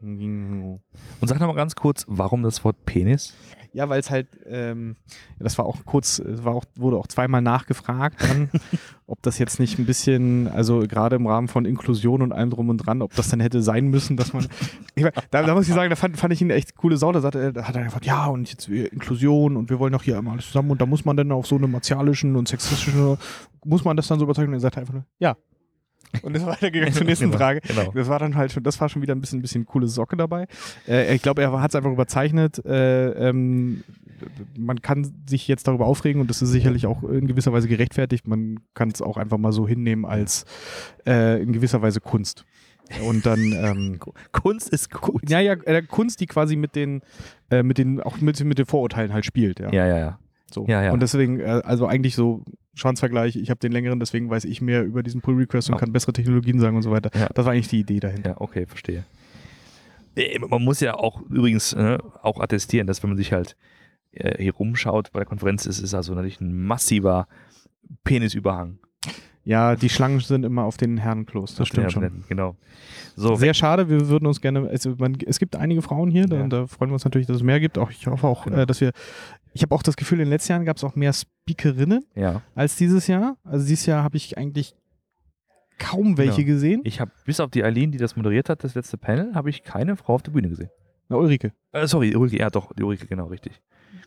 Und 0.00 0.80
sag 1.22 1.40
noch 1.40 1.48
mal 1.48 1.54
ganz 1.56 1.74
kurz, 1.74 2.04
warum 2.06 2.42
das 2.44 2.62
Wort 2.64 2.76
Penis? 2.86 3.34
Ja, 3.76 3.90
weil 3.90 4.00
es 4.00 4.10
halt, 4.10 4.26
ähm, 4.46 4.96
das 5.38 5.58
war 5.58 5.66
auch 5.66 5.84
kurz, 5.84 6.18
es 6.18 6.42
war 6.44 6.54
auch, 6.54 6.64
wurde 6.76 6.96
auch 6.96 7.06
zweimal 7.08 7.42
nachgefragt 7.42 8.22
dann, 8.22 8.48
ob 9.06 9.20
das 9.20 9.38
jetzt 9.38 9.60
nicht 9.60 9.78
ein 9.78 9.84
bisschen, 9.84 10.48
also 10.48 10.78
gerade 10.80 11.16
im 11.16 11.26
Rahmen 11.26 11.46
von 11.46 11.66
Inklusion 11.66 12.22
und 12.22 12.32
allem 12.32 12.48
drum 12.48 12.70
und 12.70 12.78
dran, 12.78 13.02
ob 13.02 13.14
das 13.14 13.28
dann 13.28 13.40
hätte 13.40 13.60
sein 13.60 13.88
müssen, 13.88 14.16
dass 14.16 14.32
man, 14.32 14.46
ich 14.94 15.02
mein, 15.02 15.12
da, 15.30 15.42
da 15.42 15.54
muss 15.54 15.68
ich 15.68 15.74
sagen, 15.74 15.90
da 15.90 15.96
fand, 15.96 16.16
fand 16.16 16.32
ich 16.32 16.40
ihn 16.40 16.48
echt 16.48 16.74
coole 16.76 16.96
Sau, 16.96 17.12
da, 17.12 17.20
sagte, 17.20 17.38
er- 17.38 17.52
da 17.52 17.68
hat 17.68 17.76
er 17.76 17.82
einfach, 17.82 18.02
ja 18.02 18.26
und 18.28 18.50
jetzt 18.50 18.66
Inklusion 18.68 19.58
und 19.58 19.68
wir 19.68 19.78
wollen 19.78 19.92
doch 19.92 20.02
hier 20.02 20.16
immer 20.16 20.32
alles 20.32 20.46
zusammen 20.46 20.70
und 20.70 20.80
da 20.80 20.86
muss 20.86 21.04
man 21.04 21.16
dann 21.18 21.30
auf 21.30 21.46
so 21.46 21.56
eine 21.56 21.68
martialischen 21.68 22.34
und 22.34 22.48
sexistischen, 22.48 23.18
muss 23.64 23.84
man 23.84 23.96
das 23.98 24.08
dann 24.08 24.18
so 24.18 24.24
überzeugen 24.24 24.48
und 24.48 24.54
er 24.54 24.60
sagte 24.60 24.80
einfach 24.80 24.94
nur, 24.94 25.04
ja. 25.18 25.36
Und 26.22 26.36
ist 26.36 26.46
weitergegangen 26.46 26.92
zur 26.94 27.04
nächsten 27.06 27.26
Genau, 27.26 27.36
Frage. 27.38 27.60
genau. 27.60 27.92
Das 27.94 28.08
war 28.08 28.18
dann 28.18 28.34
halt 28.36 28.52
schon, 28.52 28.62
das 28.62 28.80
war 28.80 28.88
schon 28.88 29.02
wieder 29.02 29.14
ein 29.14 29.20
bisschen, 29.20 29.38
ein 29.38 29.42
bisschen 29.42 29.66
coole 29.66 29.86
Socke 29.86 30.16
dabei. 30.16 30.46
Äh, 30.88 31.14
ich 31.14 31.22
glaube, 31.22 31.42
er 31.42 31.60
hat 31.60 31.70
es 31.70 31.74
einfach 31.74 31.90
überzeichnet. 31.90 32.64
Äh, 32.64 33.28
ähm, 33.28 33.82
man 34.56 34.80
kann 34.80 35.12
sich 35.28 35.46
jetzt 35.46 35.68
darüber 35.68 35.86
aufregen 35.86 36.20
und 36.20 36.30
das 36.30 36.40
ist 36.42 36.50
sicherlich 36.50 36.86
auch 36.86 37.02
in 37.02 37.26
gewisser 37.26 37.52
Weise 37.52 37.68
gerechtfertigt. 37.68 38.26
Man 38.26 38.60
kann 38.74 38.90
es 38.90 39.02
auch 39.02 39.16
einfach 39.16 39.38
mal 39.38 39.52
so 39.52 39.68
hinnehmen 39.68 40.04
als 40.06 40.44
äh, 41.06 41.42
in 41.42 41.52
gewisser 41.52 41.82
Weise 41.82 42.00
Kunst. 42.00 42.44
Und 43.04 43.26
dann, 43.26 43.52
ähm, 43.52 43.98
Kunst 44.32 44.68
ist 44.70 44.90
gut. 44.92 45.28
ja, 45.28 45.40
ja, 45.40 45.54
äh, 45.64 45.82
Kunst, 45.82 46.20
die 46.20 46.26
quasi 46.26 46.56
mit 46.56 46.76
den, 46.76 47.02
äh, 47.50 47.62
mit 47.62 47.78
den, 47.78 48.00
auch 48.00 48.20
mit, 48.20 48.42
mit 48.44 48.58
den 48.58 48.66
Vorurteilen 48.66 49.12
halt 49.12 49.26
spielt, 49.26 49.58
ja. 49.60 49.72
Ja, 49.72 49.86
ja, 49.86 49.98
ja. 49.98 50.18
So. 50.50 50.64
Ja, 50.68 50.82
ja. 50.84 50.92
Und 50.92 51.00
deswegen, 51.02 51.40
äh, 51.40 51.60
also 51.64 51.86
eigentlich 51.86 52.14
so 52.14 52.44
Schwanzvergleich, 52.76 53.36
ich 53.36 53.48
habe 53.48 53.58
den 53.58 53.72
längeren, 53.72 53.98
deswegen 53.98 54.28
weiß 54.28 54.44
ich 54.44 54.60
mehr 54.60 54.84
über 54.84 55.02
diesen 55.02 55.22
Pull 55.22 55.34
Request 55.36 55.70
und 55.70 55.78
kann 55.78 55.92
bessere 55.92 56.12
Technologien 56.12 56.60
sagen 56.60 56.76
und 56.76 56.82
so 56.82 56.90
weiter. 56.90 57.10
Ja. 57.18 57.28
Das 57.34 57.46
war 57.46 57.52
eigentlich 57.52 57.68
die 57.68 57.80
Idee 57.80 58.00
dahinter. 58.00 58.30
Ja, 58.30 58.40
okay, 58.40 58.66
verstehe. 58.66 59.04
Man 60.46 60.62
muss 60.62 60.80
ja 60.80 60.94
auch 60.94 61.22
übrigens 61.22 61.72
äh, 61.72 61.98
auch 62.22 62.38
attestieren, 62.38 62.86
dass 62.86 63.02
wenn 63.02 63.10
man 63.10 63.16
sich 63.16 63.32
halt 63.32 63.56
äh, 64.12 64.42
hier 64.42 64.54
rumschaut 64.54 65.10
bei 65.12 65.20
der 65.20 65.26
Konferenz, 65.26 65.64
ist 65.64 65.82
es 65.82 65.94
also 65.94 66.14
natürlich 66.14 66.40
ein 66.40 66.66
massiver 66.66 67.28
Penisüberhang. 68.04 68.78
Ja, 69.46 69.76
die 69.76 69.88
Schlangen 69.88 70.18
sind 70.18 70.44
immer 70.44 70.64
auf 70.64 70.76
den 70.76 70.96
Herrenklos, 70.98 71.52
das 71.52 71.60
auf 71.60 71.68
stimmt 71.68 71.92
schon. 71.92 72.24
Genau. 72.28 72.56
So, 73.14 73.36
Sehr 73.36 73.54
schade, 73.54 73.88
wir 73.88 74.08
würden 74.08 74.26
uns 74.26 74.40
gerne, 74.40 74.68
also 74.68 74.96
man, 74.98 75.16
es 75.24 75.38
gibt 75.38 75.54
einige 75.54 75.82
Frauen 75.82 76.10
hier, 76.10 76.26
da, 76.26 76.36
Ja. 76.36 76.48
da 76.48 76.66
freuen 76.66 76.90
wir 76.90 76.94
uns 76.94 77.04
natürlich, 77.04 77.28
dass 77.28 77.36
es 77.36 77.42
mehr 77.44 77.60
gibt. 77.60 77.78
Auch 77.78 77.90
ich 77.92 78.06
hoffe 78.08 78.26
auch, 78.26 78.44
Genau. 78.44 78.56
äh, 78.58 78.66
dass 78.66 78.80
wir, 78.80 78.90
ich 79.54 79.62
habe 79.62 79.72
auch 79.72 79.84
das 79.84 79.96
Gefühl, 79.96 80.18
in 80.18 80.24
den 80.24 80.30
letzten 80.30 80.50
Jahren 80.50 80.64
gab 80.64 80.76
es 80.78 80.82
auch 80.84 80.96
mehr 80.96 81.12
Speakerinnen 81.12 82.04
ja. 82.16 82.42
als 82.56 82.74
dieses 82.74 83.06
Jahr. 83.06 83.36
Also 83.44 83.64
dieses 83.66 83.86
Jahr 83.86 84.02
habe 84.02 84.16
ich 84.16 84.36
eigentlich 84.36 84.74
kaum 85.78 86.18
welche 86.18 86.42
Genau. 86.42 86.54
gesehen. 86.54 86.80
Ich 86.82 87.00
habe 87.00 87.12
bis 87.24 87.38
auf 87.38 87.50
die 87.52 87.62
Eileen, 87.62 87.92
die 87.92 87.98
das 87.98 88.16
moderiert 88.16 88.48
hat, 88.48 88.64
das 88.64 88.74
letzte 88.74 88.98
Panel, 88.98 89.32
habe 89.34 89.48
ich 89.48 89.62
keine 89.62 89.94
Frau 89.96 90.14
auf 90.14 90.22
der 90.22 90.32
Bühne 90.32 90.48
gesehen. 90.48 90.70
Na, 91.08 91.16
Ulrike. 91.18 91.52
Äh, 91.70 91.86
sorry, 91.86 92.16
Ulrike, 92.16 92.40
ja 92.40 92.50
doch, 92.50 92.72
die 92.72 92.82
Ulrike, 92.82 93.06
genau, 93.06 93.26
richtig. 93.26 93.60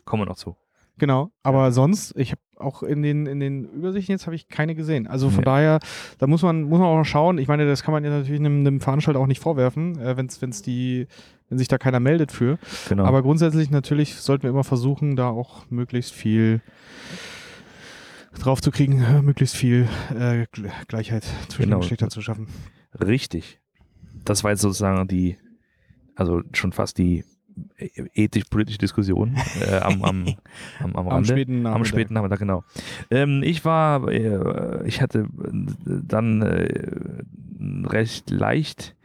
Kommen 0.04 0.22
wir 0.22 0.26
noch 0.26 0.36
zu. 0.36 0.54
Genau, 0.98 1.30
aber 1.42 1.72
sonst, 1.72 2.14
ich 2.16 2.32
habe 2.32 2.40
auch 2.56 2.82
in 2.82 3.00
den, 3.02 3.24
in 3.24 3.40
den 3.40 3.64
Übersichten 3.64 4.12
jetzt 4.12 4.26
habe 4.26 4.36
ich 4.36 4.48
keine 4.48 4.74
gesehen. 4.74 5.06
Also 5.06 5.30
von 5.30 5.38
Nee. 5.38 5.44
daher, 5.46 5.80
da 6.18 6.26
muss 6.26 6.42
man, 6.42 6.62
muss 6.64 6.78
man 6.78 6.88
auch 6.88 7.04
schauen. 7.04 7.38
Ich 7.38 7.48
meine, 7.48 7.66
das 7.66 7.82
kann 7.82 7.92
man 7.92 8.04
ja 8.04 8.10
natürlich 8.10 8.38
einem, 8.40 8.60
einem 8.60 8.80
Veranstalter 8.82 9.18
auch 9.18 9.26
nicht 9.26 9.40
vorwerfen, 9.40 9.98
äh, 9.98 10.16
wenn's, 10.18 10.42
wenn's 10.42 10.60
die, 10.60 11.06
wenn 11.48 11.56
sich 11.56 11.68
da 11.68 11.78
keiner 11.78 12.00
meldet 12.00 12.32
für. 12.32 12.58
Genau. 12.90 13.04
Aber 13.04 13.22
grundsätzlich 13.22 13.70
natürlich 13.70 14.16
sollten 14.16 14.42
wir 14.42 14.50
immer 14.50 14.64
versuchen, 14.64 15.16
da 15.16 15.30
auch 15.30 15.70
möglichst 15.70 16.12
viel 16.12 16.60
drauf 18.38 18.60
zu 18.60 18.70
kriegen, 18.70 19.02
äh, 19.02 19.22
möglichst 19.22 19.56
viel 19.56 19.88
äh, 20.10 20.44
Gle- 20.54 20.70
Gleichheit 20.86 21.24
zwischen 21.48 21.62
Genau. 21.64 21.76
den 21.76 21.80
Geschlechtern 21.80 22.10
zu 22.10 22.20
schaffen. 22.20 22.46
Richtig. 23.00 23.58
Das 24.24 24.44
war 24.44 24.50
jetzt 24.50 24.60
sozusagen 24.60 25.08
die, 25.08 25.38
also 26.14 26.42
schon 26.52 26.72
fast 26.72 26.98
die 26.98 27.24
ethisch-politische 27.76 28.78
Diskussion 28.78 29.36
äh, 29.60 29.76
am, 29.76 30.02
am, 30.04 30.24
am, 30.80 30.96
am 30.96 31.08
Am 31.08 31.24
späten 31.24 31.62
Nachmittag. 31.62 31.74
Am 31.74 31.84
späten 31.84 32.14
Nachmittag, 32.14 32.38
genau. 32.38 32.64
Ähm, 33.10 33.42
ich 33.42 33.64
war, 33.64 34.08
äh, 34.08 34.86
ich 34.86 35.00
hatte 35.00 35.20
äh, 35.20 35.26
dann 35.84 36.42
äh, 36.42 37.22
ein 37.58 37.86
recht 37.86 38.30
leicht, 38.30 38.96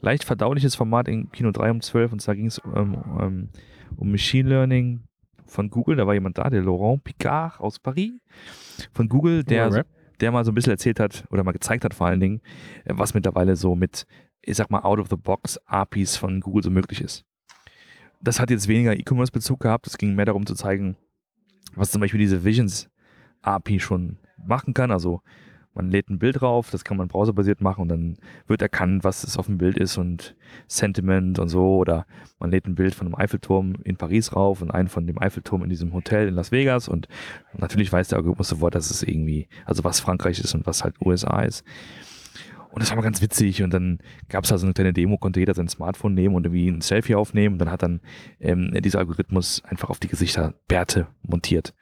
leicht 0.00 0.24
verdauliches 0.24 0.74
Format 0.74 1.08
in 1.08 1.30
Kino 1.30 1.50
3 1.50 1.70
um 1.70 1.80
12 1.80 2.12
und 2.12 2.20
zwar 2.20 2.36
ging 2.36 2.46
es 2.46 2.58
um, 2.58 2.94
um, 2.94 3.48
um 3.96 4.10
Machine 4.10 4.48
Learning 4.48 5.00
von 5.46 5.70
Google. 5.70 5.96
Da 5.96 6.06
war 6.06 6.14
jemand 6.14 6.38
da, 6.38 6.50
der 6.50 6.62
Laurent 6.62 7.02
Picard 7.04 7.60
aus 7.60 7.78
Paris 7.78 8.12
von 8.92 9.08
Google, 9.08 9.44
der, 9.44 9.72
Rap. 9.72 9.86
der 10.20 10.32
mal 10.32 10.44
so 10.44 10.52
ein 10.52 10.54
bisschen 10.54 10.72
erzählt 10.72 11.00
hat 11.00 11.24
oder 11.30 11.44
mal 11.44 11.52
gezeigt 11.52 11.84
hat 11.84 11.94
vor 11.94 12.06
allen 12.06 12.20
Dingen, 12.20 12.40
äh, 12.84 12.94
was 12.96 13.14
mittlerweile 13.14 13.56
so 13.56 13.74
mit, 13.74 14.06
ich 14.42 14.56
sag 14.56 14.70
mal, 14.70 14.80
out-of-the-box 14.80 15.58
APIs 15.66 16.16
von 16.16 16.40
Google 16.40 16.62
so 16.62 16.70
möglich 16.70 17.00
ist. 17.00 17.24
Das 18.24 18.40
hat 18.40 18.48
jetzt 18.48 18.68
weniger 18.68 18.98
E-Commerce-Bezug 18.98 19.60
gehabt. 19.60 19.86
Es 19.86 19.98
ging 19.98 20.14
mehr 20.14 20.24
darum 20.24 20.46
zu 20.46 20.54
zeigen, 20.54 20.96
was 21.74 21.90
zum 21.90 22.00
Beispiel 22.00 22.20
diese 22.20 22.42
Visions 22.42 22.88
API 23.42 23.78
schon 23.78 24.16
machen 24.38 24.72
kann. 24.72 24.90
Also 24.90 25.20
man 25.74 25.90
lädt 25.90 26.08
ein 26.08 26.18
Bild 26.18 26.40
drauf, 26.40 26.70
das 26.70 26.84
kann 26.84 26.96
man 26.96 27.08
browserbasiert 27.08 27.60
machen 27.60 27.82
und 27.82 27.88
dann 27.88 28.16
wird 28.46 28.62
erkannt, 28.62 29.04
was 29.04 29.24
es 29.24 29.36
auf 29.36 29.46
dem 29.46 29.58
Bild 29.58 29.76
ist 29.76 29.98
und 29.98 30.36
Sentiment 30.68 31.38
und 31.38 31.50
so. 31.50 31.76
Oder 31.76 32.06
man 32.38 32.50
lädt 32.50 32.66
ein 32.66 32.76
Bild 32.76 32.94
von 32.94 33.08
einem 33.08 33.16
Eiffelturm 33.16 33.74
in 33.84 33.96
Paris 33.96 34.34
rauf 34.34 34.62
und 34.62 34.70
einen 34.70 34.88
von 34.88 35.06
dem 35.06 35.20
Eiffelturm 35.20 35.62
in 35.62 35.68
diesem 35.68 35.92
Hotel 35.92 36.28
in 36.28 36.34
Las 36.34 36.50
Vegas 36.50 36.88
und 36.88 37.08
natürlich 37.52 37.92
weiß 37.92 38.08
der 38.08 38.18
Algorithmus 38.18 38.48
sofort, 38.48 38.74
dass 38.74 38.90
es 38.90 39.02
irgendwie, 39.02 39.48
also 39.66 39.84
was 39.84 40.00
Frankreich 40.00 40.38
ist 40.38 40.54
und 40.54 40.66
was 40.66 40.82
halt 40.82 40.94
USA 41.04 41.42
ist. 41.42 41.62
Und 42.74 42.82
das 42.82 42.90
war 42.90 42.96
mal 42.96 43.02
ganz 43.02 43.22
witzig. 43.22 43.62
Und 43.62 43.72
dann 43.72 43.98
gab 44.28 44.42
es 44.42 44.50
da 44.50 44.58
so 44.58 44.66
eine 44.66 44.74
kleine 44.74 44.92
Demo, 44.92 45.16
konnte 45.16 45.38
jeder 45.38 45.54
sein 45.54 45.68
Smartphone 45.68 46.12
nehmen 46.14 46.34
und 46.34 46.44
irgendwie 46.44 46.68
ein 46.68 46.80
Selfie 46.80 47.14
aufnehmen. 47.14 47.54
Und 47.54 47.58
dann 47.60 47.70
hat 47.70 47.84
dann 47.84 48.00
ähm, 48.40 48.72
dieser 48.82 48.98
Algorithmus 48.98 49.62
einfach 49.64 49.90
auf 49.90 50.00
die 50.00 50.08
Gesichter 50.08 50.54
Bärte 50.66 51.06
montiert. 51.22 51.72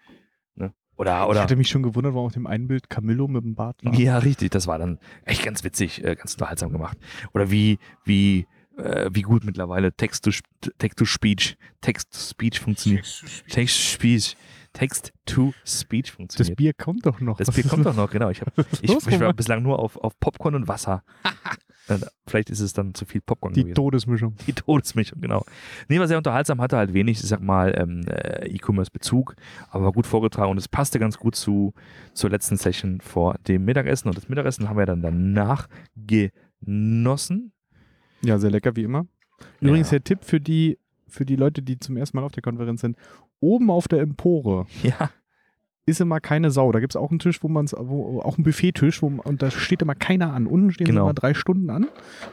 Ne? 0.54 0.75
Oder, 0.96 1.22
Ich 1.22 1.28
oder. 1.30 1.42
hatte 1.42 1.56
mich 1.56 1.70
schon 1.70 1.82
gewundert, 1.82 2.12
warum 2.12 2.26
auf 2.26 2.34
dem 2.34 2.46
einen 2.46 2.68
Bild 2.68 2.90
Camillo 2.90 3.26
mit 3.26 3.42
dem 3.42 3.54
Bart 3.54 3.82
war. 3.82 3.94
Ja, 3.94 4.18
richtig. 4.18 4.50
Das 4.50 4.66
war 4.66 4.78
dann 4.78 4.99
echt 5.25 5.42
ganz 5.42 5.64
witzig, 5.64 6.04
äh, 6.04 6.14
ganz 6.14 6.34
unterhaltsam 6.34 6.70
gemacht. 6.72 6.99
Oder 7.32 7.50
wie, 7.50 7.78
wie, 8.04 8.46
äh, 8.76 9.08
wie 9.14 9.22
gut 9.22 9.44
mittlerweile 9.44 9.94
Text-to-Speech, 9.94 10.76
Text-to-Speech, 10.76 11.56
Text-to-Speech 11.80 12.61
funktioniert. 12.61 13.06
Text-to-Speech, 13.49 14.37
Text-to-Speech 14.72 16.06
Das 16.08 16.14
funktioniert. 16.16 16.56
Bier 16.56 16.72
kommt 16.74 17.06
doch 17.06 17.20
noch. 17.20 17.36
Das 17.38 17.50
Bier 17.54 17.64
kommt 17.64 17.86
doch 17.86 17.94
noch, 17.96 18.10
genau. 18.10 18.30
Ich, 18.30 18.40
hab, 18.40 18.56
ich, 18.80 18.82
ich 18.82 19.20
war 19.20 19.32
bislang 19.32 19.62
nur 19.62 19.78
auf, 19.78 19.96
auf 19.96 20.18
Popcorn 20.20 20.54
und 20.54 20.68
Wasser. 20.68 21.02
Vielleicht 22.26 22.48
ist 22.48 22.60
es 22.60 22.72
dann 22.72 22.94
zu 22.94 23.04
viel 23.04 23.20
Popcorn 23.20 23.52
Die 23.52 23.62
gewesen. 23.62 23.74
Todesmischung. 23.74 24.36
Die 24.46 24.52
Todesmischung, 24.52 25.20
genau. 25.20 25.44
Nee, 25.88 25.98
war 25.98 26.06
sehr 26.08 26.16
unterhaltsam, 26.16 26.60
hatte 26.60 26.76
halt 26.76 26.94
wenig, 26.94 27.20
ich 27.20 27.28
sag 27.28 27.40
mal, 27.40 27.74
ähm, 27.76 28.02
äh, 28.06 28.46
E-Commerce-Bezug, 28.48 29.34
aber 29.68 29.84
war 29.86 29.92
gut 29.92 30.06
vorgetragen 30.06 30.50
und 30.52 30.58
es 30.58 30.68
passte 30.68 30.98
ganz 30.98 31.18
gut 31.18 31.34
zu, 31.34 31.74
zur 32.14 32.30
letzten 32.30 32.56
Session 32.56 33.00
vor 33.00 33.34
dem 33.48 33.64
Mittagessen. 33.64 34.08
Und 34.08 34.16
das 34.16 34.28
Mittagessen 34.28 34.68
haben 34.68 34.78
wir 34.78 34.86
dann 34.86 35.02
danach 35.02 35.68
genossen. 35.96 37.52
Ja, 38.22 38.38
sehr 38.38 38.50
lecker, 38.50 38.76
wie 38.76 38.84
immer. 38.84 39.06
Übrigens 39.60 39.88
Ja. 39.88 39.98
der 39.98 40.04
Tipp 40.04 40.24
für 40.24 40.40
die, 40.40 40.78
für 41.12 41.25
die 41.25 41.37
Leute, 41.37 41.62
die 41.62 41.78
zum 41.78 41.97
ersten 41.97 42.16
Mal 42.16 42.25
auf 42.25 42.33
der 42.33 42.42
Konferenz 42.42 42.81
sind. 42.81 42.97
Oben 43.40 43.71
auf 43.71 43.88
der 43.88 44.00
Empore 44.00 44.66
Ja, 44.83 45.11
ist 45.85 46.00
immer 46.00 46.21
keine 46.21 46.50
Sau. 46.52 46.71
Da 46.71 46.78
gibt 46.81 46.92
es 46.92 46.97
auch 46.97 47.11
einen 47.11 47.19
Tisch, 47.19 47.42
wo 47.42 47.49
man 47.49 47.64
es, 47.64 47.75
auch 47.75 48.37
einen 48.37 48.45
Buffettisch, 48.45 49.02
wo 49.02 49.11
man, 49.11 49.21
und 49.21 49.42
da 49.42 49.50
steht 49.50 49.83
immer 49.83 49.95
keiner 49.97 50.33
an. 50.33 50.47
Unten 50.47 50.71
stehen 50.73 50.87
Genau. 50.87 51.02
immer 51.02 51.14
drei 51.14 51.35
Stunden 51.35 51.71
an 51.71 51.87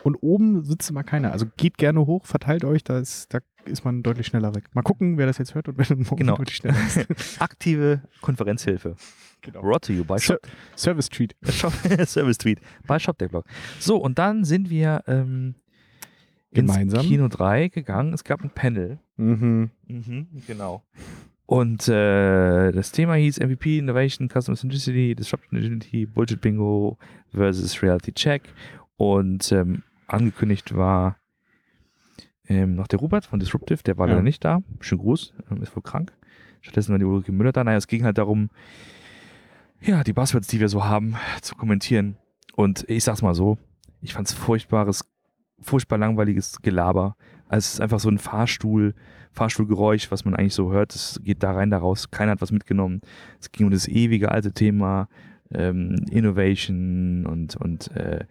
und 0.04 0.16
oben 0.22 0.64
sitzt 0.64 0.90
immer 0.92 1.04
keiner. 1.04 1.32
Also 1.32 1.46
geht 1.58 1.78
gerne 1.80 2.06
hoch, 2.06 2.26
verteilt 2.26 2.64
euch, 2.64 2.84
da 2.84 3.00
ist, 3.00 3.34
da 3.34 3.40
ist 3.66 3.84
man 3.86 4.04
deutlich 4.04 4.28
schneller 4.28 4.54
weg. 4.56 4.66
Mal 4.74 4.84
gucken, 4.84 5.18
wer 5.18 5.26
das 5.26 5.40
jetzt 5.40 5.56
hört 5.56 5.68
und 5.68 5.78
wer 5.80 5.86
dann 5.86 6.00
morgen 6.04 6.16
Genau. 6.18 6.36
deutlich 6.38 6.58
schneller 6.58 6.78
ist. 6.86 7.42
aktive 7.42 8.02
Konferenzhilfe. 8.22 8.96
genau. 9.42 9.62
Brought 9.62 9.84
to 9.84 9.94
you 9.94 10.04
by 10.06 10.20
Shop. 10.20 10.38
Service. 10.76 11.10
Shop 11.50 11.74
Service 12.06 12.38
Tweet 12.38 12.60
bei 12.86 13.00
ShopTech-Blog. 13.00 13.46
So, 13.80 13.98
und 13.98 14.20
dann 14.20 14.44
sind 14.44 14.70
wir 14.70 15.04
ähm, 15.08 15.56
ins 16.52 16.72
Gemeinsam. 16.72 17.06
Kino 17.06 17.28
3 17.28 17.68
gegangen. 17.70 18.14
Es 18.14 18.24
gab 18.24 18.42
ein 18.44 18.50
Panel. 18.50 19.00
Mhm. 19.18 19.70
Mhm, 19.88 20.28
genau. 20.48 20.84
Und 21.46 21.88
äh, 21.88 22.72
das 22.72 22.92
Thema 22.92 23.16
hieß 23.16 23.40
MVP, 23.40 23.80
Innovation, 23.80 24.30
Customer 24.30 24.56
Centricity, 24.58 25.16
Disruption 25.16 25.58
Agility, 25.60 26.06
Bullshit 26.06 26.40
Bingo 26.42 26.98
versus 27.32 27.82
Reality 27.82 28.12
Check. 28.14 28.44
Und 28.98 29.52
ähm, 29.52 29.84
angekündigt 30.08 30.76
war 30.76 31.18
ähm, 32.48 32.76
noch 32.76 32.88
der 32.88 33.00
Robert 33.00 33.26
von 33.26 33.40
Disruptive, 33.40 33.82
der 33.84 33.98
war 33.98 34.08
Ja. 34.08 34.14
leider 34.14 34.24
nicht 34.24 34.44
da. 34.46 34.62
Schönen 34.80 35.02
Gruß, 35.02 35.34
ähm, 35.52 35.62
ist 35.62 35.76
wohl 35.76 35.84
krank. 35.84 36.14
Stattdessen 36.62 36.92
war 36.92 37.00
die 37.00 37.06
Ulrike 37.06 37.32
Müller 37.32 37.52
da. 37.52 37.64
Naja, 37.64 37.78
es 37.78 37.88
ging 37.88 38.04
halt 38.04 38.18
darum, 38.18 38.50
ja, 39.82 40.04
die 40.04 40.14
Buzzwords, 40.14 40.48
die 40.48 40.60
wir 40.60 40.68
so 40.70 40.84
haben, 40.86 41.16
zu 41.42 41.56
kommentieren. 41.56 42.18
Und 42.56 42.86
ich 42.90 43.04
sag's 43.04 43.22
mal 43.22 43.34
so, 43.34 43.58
ich 44.02 44.14
fand's 44.14 44.34
furchtbares, 44.34 45.06
furchtbar 45.62 45.98
langweiliges 45.98 46.62
Gelaber. 46.62 47.16
Also 47.48 47.66
es 47.66 47.74
ist 47.74 47.82
einfach 47.82 48.00
so 48.00 48.10
ein 48.10 48.18
Fahrstuhl, 48.18 48.94
Fahrstuhlgeräusch, 49.32 50.12
was 50.12 50.26
man 50.26 50.36
eigentlich 50.36 50.54
so 50.54 50.72
hört. 50.72 50.94
Es 50.96 51.20
geht 51.24 51.44
da 51.44 51.52
rein, 51.52 51.70
da 51.70 51.78
raus. 51.78 52.12
Keiner 52.12 52.32
hat 52.32 52.42
was 52.42 52.52
mitgenommen. 52.52 53.02
Es 53.40 53.52
ging 53.52 53.66
um 53.66 53.72
das 53.72 53.88
ewige 53.88 54.32
alte 54.32 54.52
Thema 54.52 55.08
ähm, 55.52 55.96
Innovation 56.12 57.26
und, 57.26 57.56
und 57.56 57.96
äh, 57.96 58.26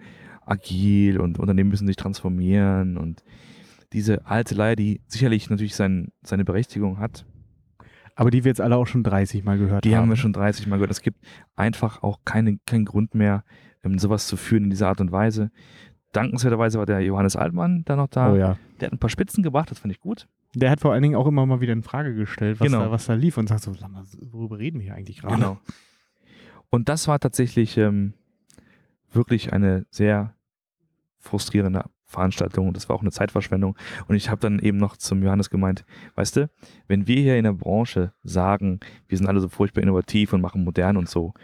agil 0.45 1.21
und 1.21 1.39
Unternehmen 1.39 1.71
müssen 1.71 1.87
sich 1.87 1.97
transformieren 1.97 2.97
und 2.97 3.23
diese 3.93 4.27
alte 4.27 4.55
Leier, 4.55 4.77
die 4.77 5.01
sicherlich 5.07 5.49
natürlich 5.51 5.75
sein, 5.75 6.13
seine 6.23 6.45
Berechtigung 6.45 6.99
hat, 6.99 7.25
Aber 8.15 8.31
die 8.31 8.45
wir 8.45 8.51
jetzt 8.51 8.61
alle 8.61 8.77
auch 8.77 8.87
schon 8.87 9.03
30 9.03 9.45
Mal 9.45 9.59
gehört 9.59 9.85
die 9.85 9.95
haben. 9.95 10.03
haben 10.03 10.09
wir 10.11 10.17
schon 10.17 10.33
30 10.33 10.67
Mal 10.67 10.77
gehört. 10.77 10.91
Es 10.91 11.03
gibt 11.03 11.25
einfach 11.57 12.03
auch 12.03 12.21
keine, 12.25 12.59
keinen 12.67 12.85
Grund 12.85 13.15
mehr, 13.15 13.45
ähm, 13.85 13.99
sowas 13.99 14.27
zu 14.27 14.37
führen 14.37 14.65
in 14.65 14.71
dieser 14.71 14.89
Art 14.89 15.01
und 15.01 15.13
Weise. 15.13 15.51
Dankenswerterweise 16.13 16.79
war 16.79 16.87
der 16.87 17.01
Johannes 17.01 17.37
Altmann 17.37 17.83
da 17.85 17.97
noch 17.97 18.09
da. 18.09 18.33
Oh 18.33 18.37
ja. 18.37 18.57
Der 18.81 18.87
hat 18.87 18.93
ein 18.93 18.99
paar 18.99 19.11
Spitzen 19.11 19.43
gebracht, 19.43 19.71
das 19.71 19.79
fand 19.79 19.93
ich 19.93 20.01
gut. 20.01 20.27
Der 20.55 20.71
hat 20.71 20.81
vor 20.81 20.93
allen 20.93 21.03
Dingen 21.03 21.15
auch 21.17 21.27
immer 21.27 21.45
mal 21.45 21.61
wieder 21.61 21.73
in 21.75 21.83
Frage 21.83 22.15
gestellt, 22.15 22.61
was, 22.61 22.67
Genau. 22.67 22.81
da, 22.81 22.91
was 22.91 23.07
da 23.07 23.15
lief 23.15 23.37
und 23.37 23.49
sagt 23.49 23.63
so, 23.63 23.75
sag 23.75 23.91
mal, 23.91 24.05
worüber 24.23 24.59
reden 24.59 24.79
wir 24.81 24.85
hier 24.85 24.95
eigentlich 24.95 25.19
gerade? 25.21 25.35
Genau. 25.35 25.59
Und 26.71 26.89
das 26.89 27.09
war 27.09 27.19
tatsächlich 27.19 27.77
ähm, 27.77 28.15
wirklich 29.13 29.53
eine 29.53 29.87
sehr 29.91 30.35
frustrierende 31.19 31.85
Veranstaltung 32.07 32.69
und 32.69 32.77
das 32.77 32.89
war 32.89 32.97
auch 32.97 33.03
eine 33.03 33.11
Zeitverschwendung. 33.11 33.77
Und 34.07 34.17
ich 34.17 34.31
habe 34.31 34.41
dann 34.41 34.59
eben 34.61 34.79
noch 34.79 34.97
zum 34.97 35.23
Johannes 35.23 35.51
gemeint, 35.51 35.85
weißt 36.15 36.37
du, 36.37 36.51
wenn 36.87 37.07
wir 37.07 37.21
hier 37.21 37.37
in 37.37 37.45
der 37.45 37.53
Branche 37.53 38.13
sagen, 38.23 38.81
wir 39.09 39.19
sind 39.19 39.27
alle 39.27 39.41
so 39.41 39.49
furchtbar 39.49 39.83
innovativ 39.83 40.33
und 40.33 40.41
machen 40.41 40.65
modern 40.65 40.97
und 40.97 41.09
so, 41.09 41.35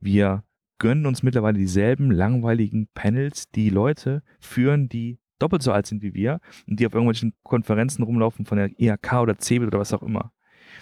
wir 0.00 0.42
gönnen 0.80 1.06
uns 1.06 1.22
mittlerweile 1.22 1.58
dieselben 1.58 2.10
langweiligen 2.10 2.88
Panels, 2.94 3.48
die 3.50 3.70
Leute 3.70 4.24
führen, 4.40 4.88
die 4.88 5.20
doppelt 5.38 5.62
so 5.62 5.70
alt 5.70 5.86
sind 5.86 6.02
wie 6.02 6.14
wir 6.14 6.40
und 6.66 6.80
die 6.80 6.86
auf 6.86 6.94
irgendwelchen 6.94 7.34
Konferenzen 7.44 8.02
rumlaufen 8.02 8.44
von 8.44 8.58
der 8.58 8.70
IHK 8.80 9.12
oder 9.20 9.38
CeBIT 9.38 9.68
oder 9.68 9.78
was 9.78 9.92
auch 9.92 10.02
immer. 10.02 10.32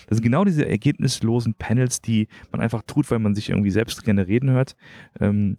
Das 0.06 0.16
sind 0.16 0.24
genau 0.24 0.44
diese 0.44 0.66
ergebnislosen 0.66 1.54
Panels, 1.54 2.00
die 2.00 2.28
man 2.50 2.60
einfach 2.60 2.82
tut, 2.82 3.10
weil 3.10 3.18
man 3.18 3.34
sich 3.34 3.50
irgendwie 3.50 3.70
selbst 3.70 4.04
gerne 4.04 4.26
reden 4.26 4.50
hört. 4.50 4.76
Ähm, 5.20 5.56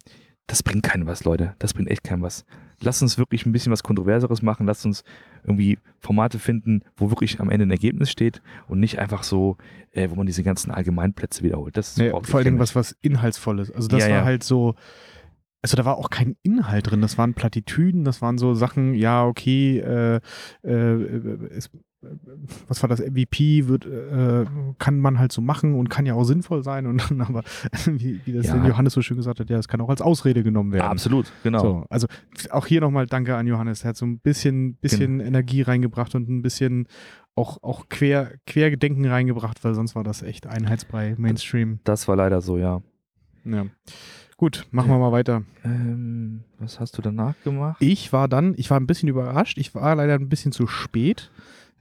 das 0.50 0.62
bringt 0.64 0.82
keinem 0.82 1.06
was, 1.06 1.22
Leute. 1.24 1.54
Das 1.60 1.74
bringt 1.74 1.88
echt 1.90 2.02
keinem 2.02 2.22
was. 2.22 2.44
Lasst 2.80 3.02
uns 3.02 3.18
wirklich 3.18 3.46
ein 3.46 3.52
bisschen 3.52 3.70
was 3.70 3.82
Kontroverseres 3.84 4.42
machen. 4.42 4.66
Lasst 4.66 4.84
uns 4.84 5.04
irgendwie 5.44 5.78
Formate 6.00 6.38
finden, 6.38 6.82
wo 6.96 7.10
wirklich 7.10 7.38
am 7.38 7.50
Ende 7.50 7.66
ein 7.66 7.70
Ergebnis 7.70 8.10
steht 8.10 8.42
und 8.66 8.80
nicht 8.80 8.98
einfach 8.98 9.22
so, 9.22 9.56
äh, 9.92 10.10
wo 10.10 10.16
man 10.16 10.26
diese 10.26 10.42
ganzen 10.42 10.70
Allgemeinplätze 10.72 11.42
wiederholt. 11.44 11.76
Das 11.76 11.96
Nee, 11.96 12.10
braucht 12.10 12.26
vor 12.26 12.38
allen 12.38 12.46
Dingen 12.46 12.56
kein 12.56 12.62
was, 12.62 12.74
was 12.74 12.96
Inhaltsvolles. 13.00 13.70
Also 13.70 13.86
das 13.88 14.00
Ja, 14.00 14.08
war 14.08 14.16
ja. 14.16 14.24
halt 14.24 14.42
so, 14.42 14.74
also 15.62 15.76
da 15.76 15.84
war 15.84 15.98
auch 15.98 16.10
kein 16.10 16.36
Inhalt 16.42 16.90
drin. 16.90 17.00
Das 17.00 17.16
waren 17.18 17.34
Plattitüden, 17.34 18.04
das 18.04 18.20
waren 18.22 18.38
so 18.38 18.54
Sachen, 18.54 18.94
ja, 18.94 19.24
okay, 19.26 19.78
äh, 19.78 20.20
äh, 20.64 20.70
es, 21.50 21.70
was 22.68 22.82
war 22.82 22.88
das, 22.88 23.00
MVP 23.00 23.68
wird, 23.68 23.84
äh, 23.86 24.46
kann 24.78 24.98
man 24.98 25.18
halt 25.18 25.32
so 25.32 25.40
machen 25.42 25.74
und 25.74 25.90
kann 25.90 26.06
ja 26.06 26.14
auch 26.14 26.24
sinnvoll 26.24 26.62
sein. 26.62 26.86
Und 26.86 27.10
dann 27.10 27.20
aber, 27.20 27.42
wie, 27.86 28.20
wie 28.24 28.32
das 28.32 28.46
Ja. 28.46 28.66
Johannes 28.66 28.94
so 28.94 29.02
schön 29.02 29.16
gesagt 29.16 29.40
hat, 29.40 29.50
ja, 29.50 29.58
es 29.58 29.68
kann 29.68 29.80
auch 29.80 29.88
als 29.90 30.00
Ausrede 30.00 30.42
genommen 30.42 30.72
werden. 30.72 30.86
Absolut, 30.86 31.30
genau. 31.42 31.60
So, 31.60 31.84
also 31.90 32.06
auch 32.50 32.66
hier 32.66 32.80
nochmal 32.80 33.06
Danke 33.06 33.36
an 33.36 33.46
Johannes. 33.46 33.84
Er 33.84 33.90
hat 33.90 33.96
so 33.96 34.06
ein 34.06 34.18
bisschen, 34.18 34.76
bisschen 34.76 35.18
Genau. 35.18 35.24
Energie 35.24 35.62
reingebracht 35.62 36.14
und 36.14 36.28
ein 36.28 36.42
bisschen 36.42 36.86
auch, 37.34 37.62
auch 37.62 37.88
quer, 37.88 38.32
Quergedenken 38.46 39.06
reingebracht, 39.06 39.62
weil 39.64 39.74
sonst 39.74 39.94
war 39.94 40.04
das 40.04 40.22
echt 40.22 40.46
Einheitsbrei, 40.46 41.14
Mainstream. 41.18 41.80
Das 41.84 42.08
war 42.08 42.16
leider 42.16 42.40
so, 42.40 42.58
ja. 42.58 42.82
Ja. 43.44 43.66
Gut, 44.36 44.66
machen 44.70 44.90
wir 44.90 44.98
mal 44.98 45.12
weiter. 45.12 45.42
Ähm, 45.64 46.44
was 46.58 46.80
hast 46.80 46.96
du 46.96 47.02
danach 47.02 47.34
gemacht? 47.44 47.76
Ich 47.80 48.10
war 48.12 48.26
dann, 48.26 48.54
ich 48.56 48.70
war 48.70 48.80
ein 48.80 48.86
bisschen 48.86 49.08
überrascht. 49.08 49.58
Ich 49.58 49.74
war 49.74 49.94
leider 49.94 50.14
ein 50.14 50.28
bisschen 50.30 50.50
zu 50.52 50.66
spät. 50.66 51.30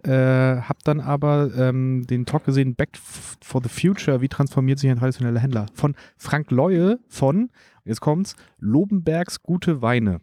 Äh, 0.04 0.62
hab 0.62 0.84
dann 0.84 1.00
aber 1.02 1.52
ähm, 1.58 2.06
den 2.08 2.26
Talk 2.26 2.46
gesehen, 2.46 2.76
Back 2.76 2.98
for 2.98 3.62
the 3.62 3.70
Future, 3.70 4.22
wie 4.22 4.30
transformiert 4.30 4.80
sich 4.80 4.90
ein 4.90 4.98
traditioneller 4.98 5.40
Händler? 5.40 5.66
Von 5.74 5.96
Frank 6.18 6.52
Leue 6.52 7.00
von, 7.08 7.50
jetzt 7.86 8.02
kommt's, 8.02 8.36
Lobenbergs 8.60 9.42
Gute 9.44 9.82
Weine. 9.82 10.22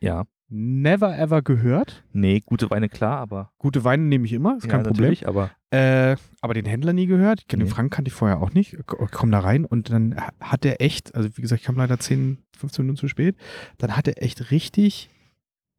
Ja. 0.00 0.24
Never 0.54 1.16
ever 1.16 1.40
gehört. 1.40 2.04
Nee, 2.12 2.42
gute 2.44 2.68
Weine 2.70 2.90
klar, 2.90 3.16
aber 3.18 3.52
Gute 3.56 3.84
Weine 3.84 4.02
nehme 4.02 4.26
ich 4.26 4.34
immer, 4.34 4.58
ist 4.58 4.68
kein 4.68 4.80
ja, 4.80 4.86
Problem. 4.88 5.10
natürlich, 5.12 5.26
aber 5.26 5.50
Äh, 5.70 6.16
aber 6.42 6.52
den 6.52 6.66
Händler 6.66 6.92
nie 6.92 7.06
gehört. 7.06 7.40
Ich 7.40 7.48
kenne 7.48 7.62
Nee. 7.62 7.68
den 7.70 7.74
Frank, 7.74 7.90
kannte 7.94 8.10
ich 8.10 8.14
vorher 8.14 8.42
auch 8.42 8.52
nicht. 8.52 8.74
Ich 8.74 8.80
komm 8.86 9.30
da 9.30 9.38
rein 9.38 9.64
und 9.64 9.88
dann 9.88 10.14
hat 10.40 10.66
er 10.66 10.82
echt, 10.82 11.14
also 11.14 11.30
wie 11.34 11.40
gesagt, 11.40 11.62
ich 11.62 11.66
kam 11.66 11.76
leider 11.76 11.98
10, 11.98 12.36
15 12.58 12.84
Minuten 12.84 12.98
zu 12.98 13.08
spät, 13.08 13.34
dann 13.78 13.96
hat 13.96 14.06
er 14.08 14.22
echt 14.22 14.50
richtig 14.50 15.08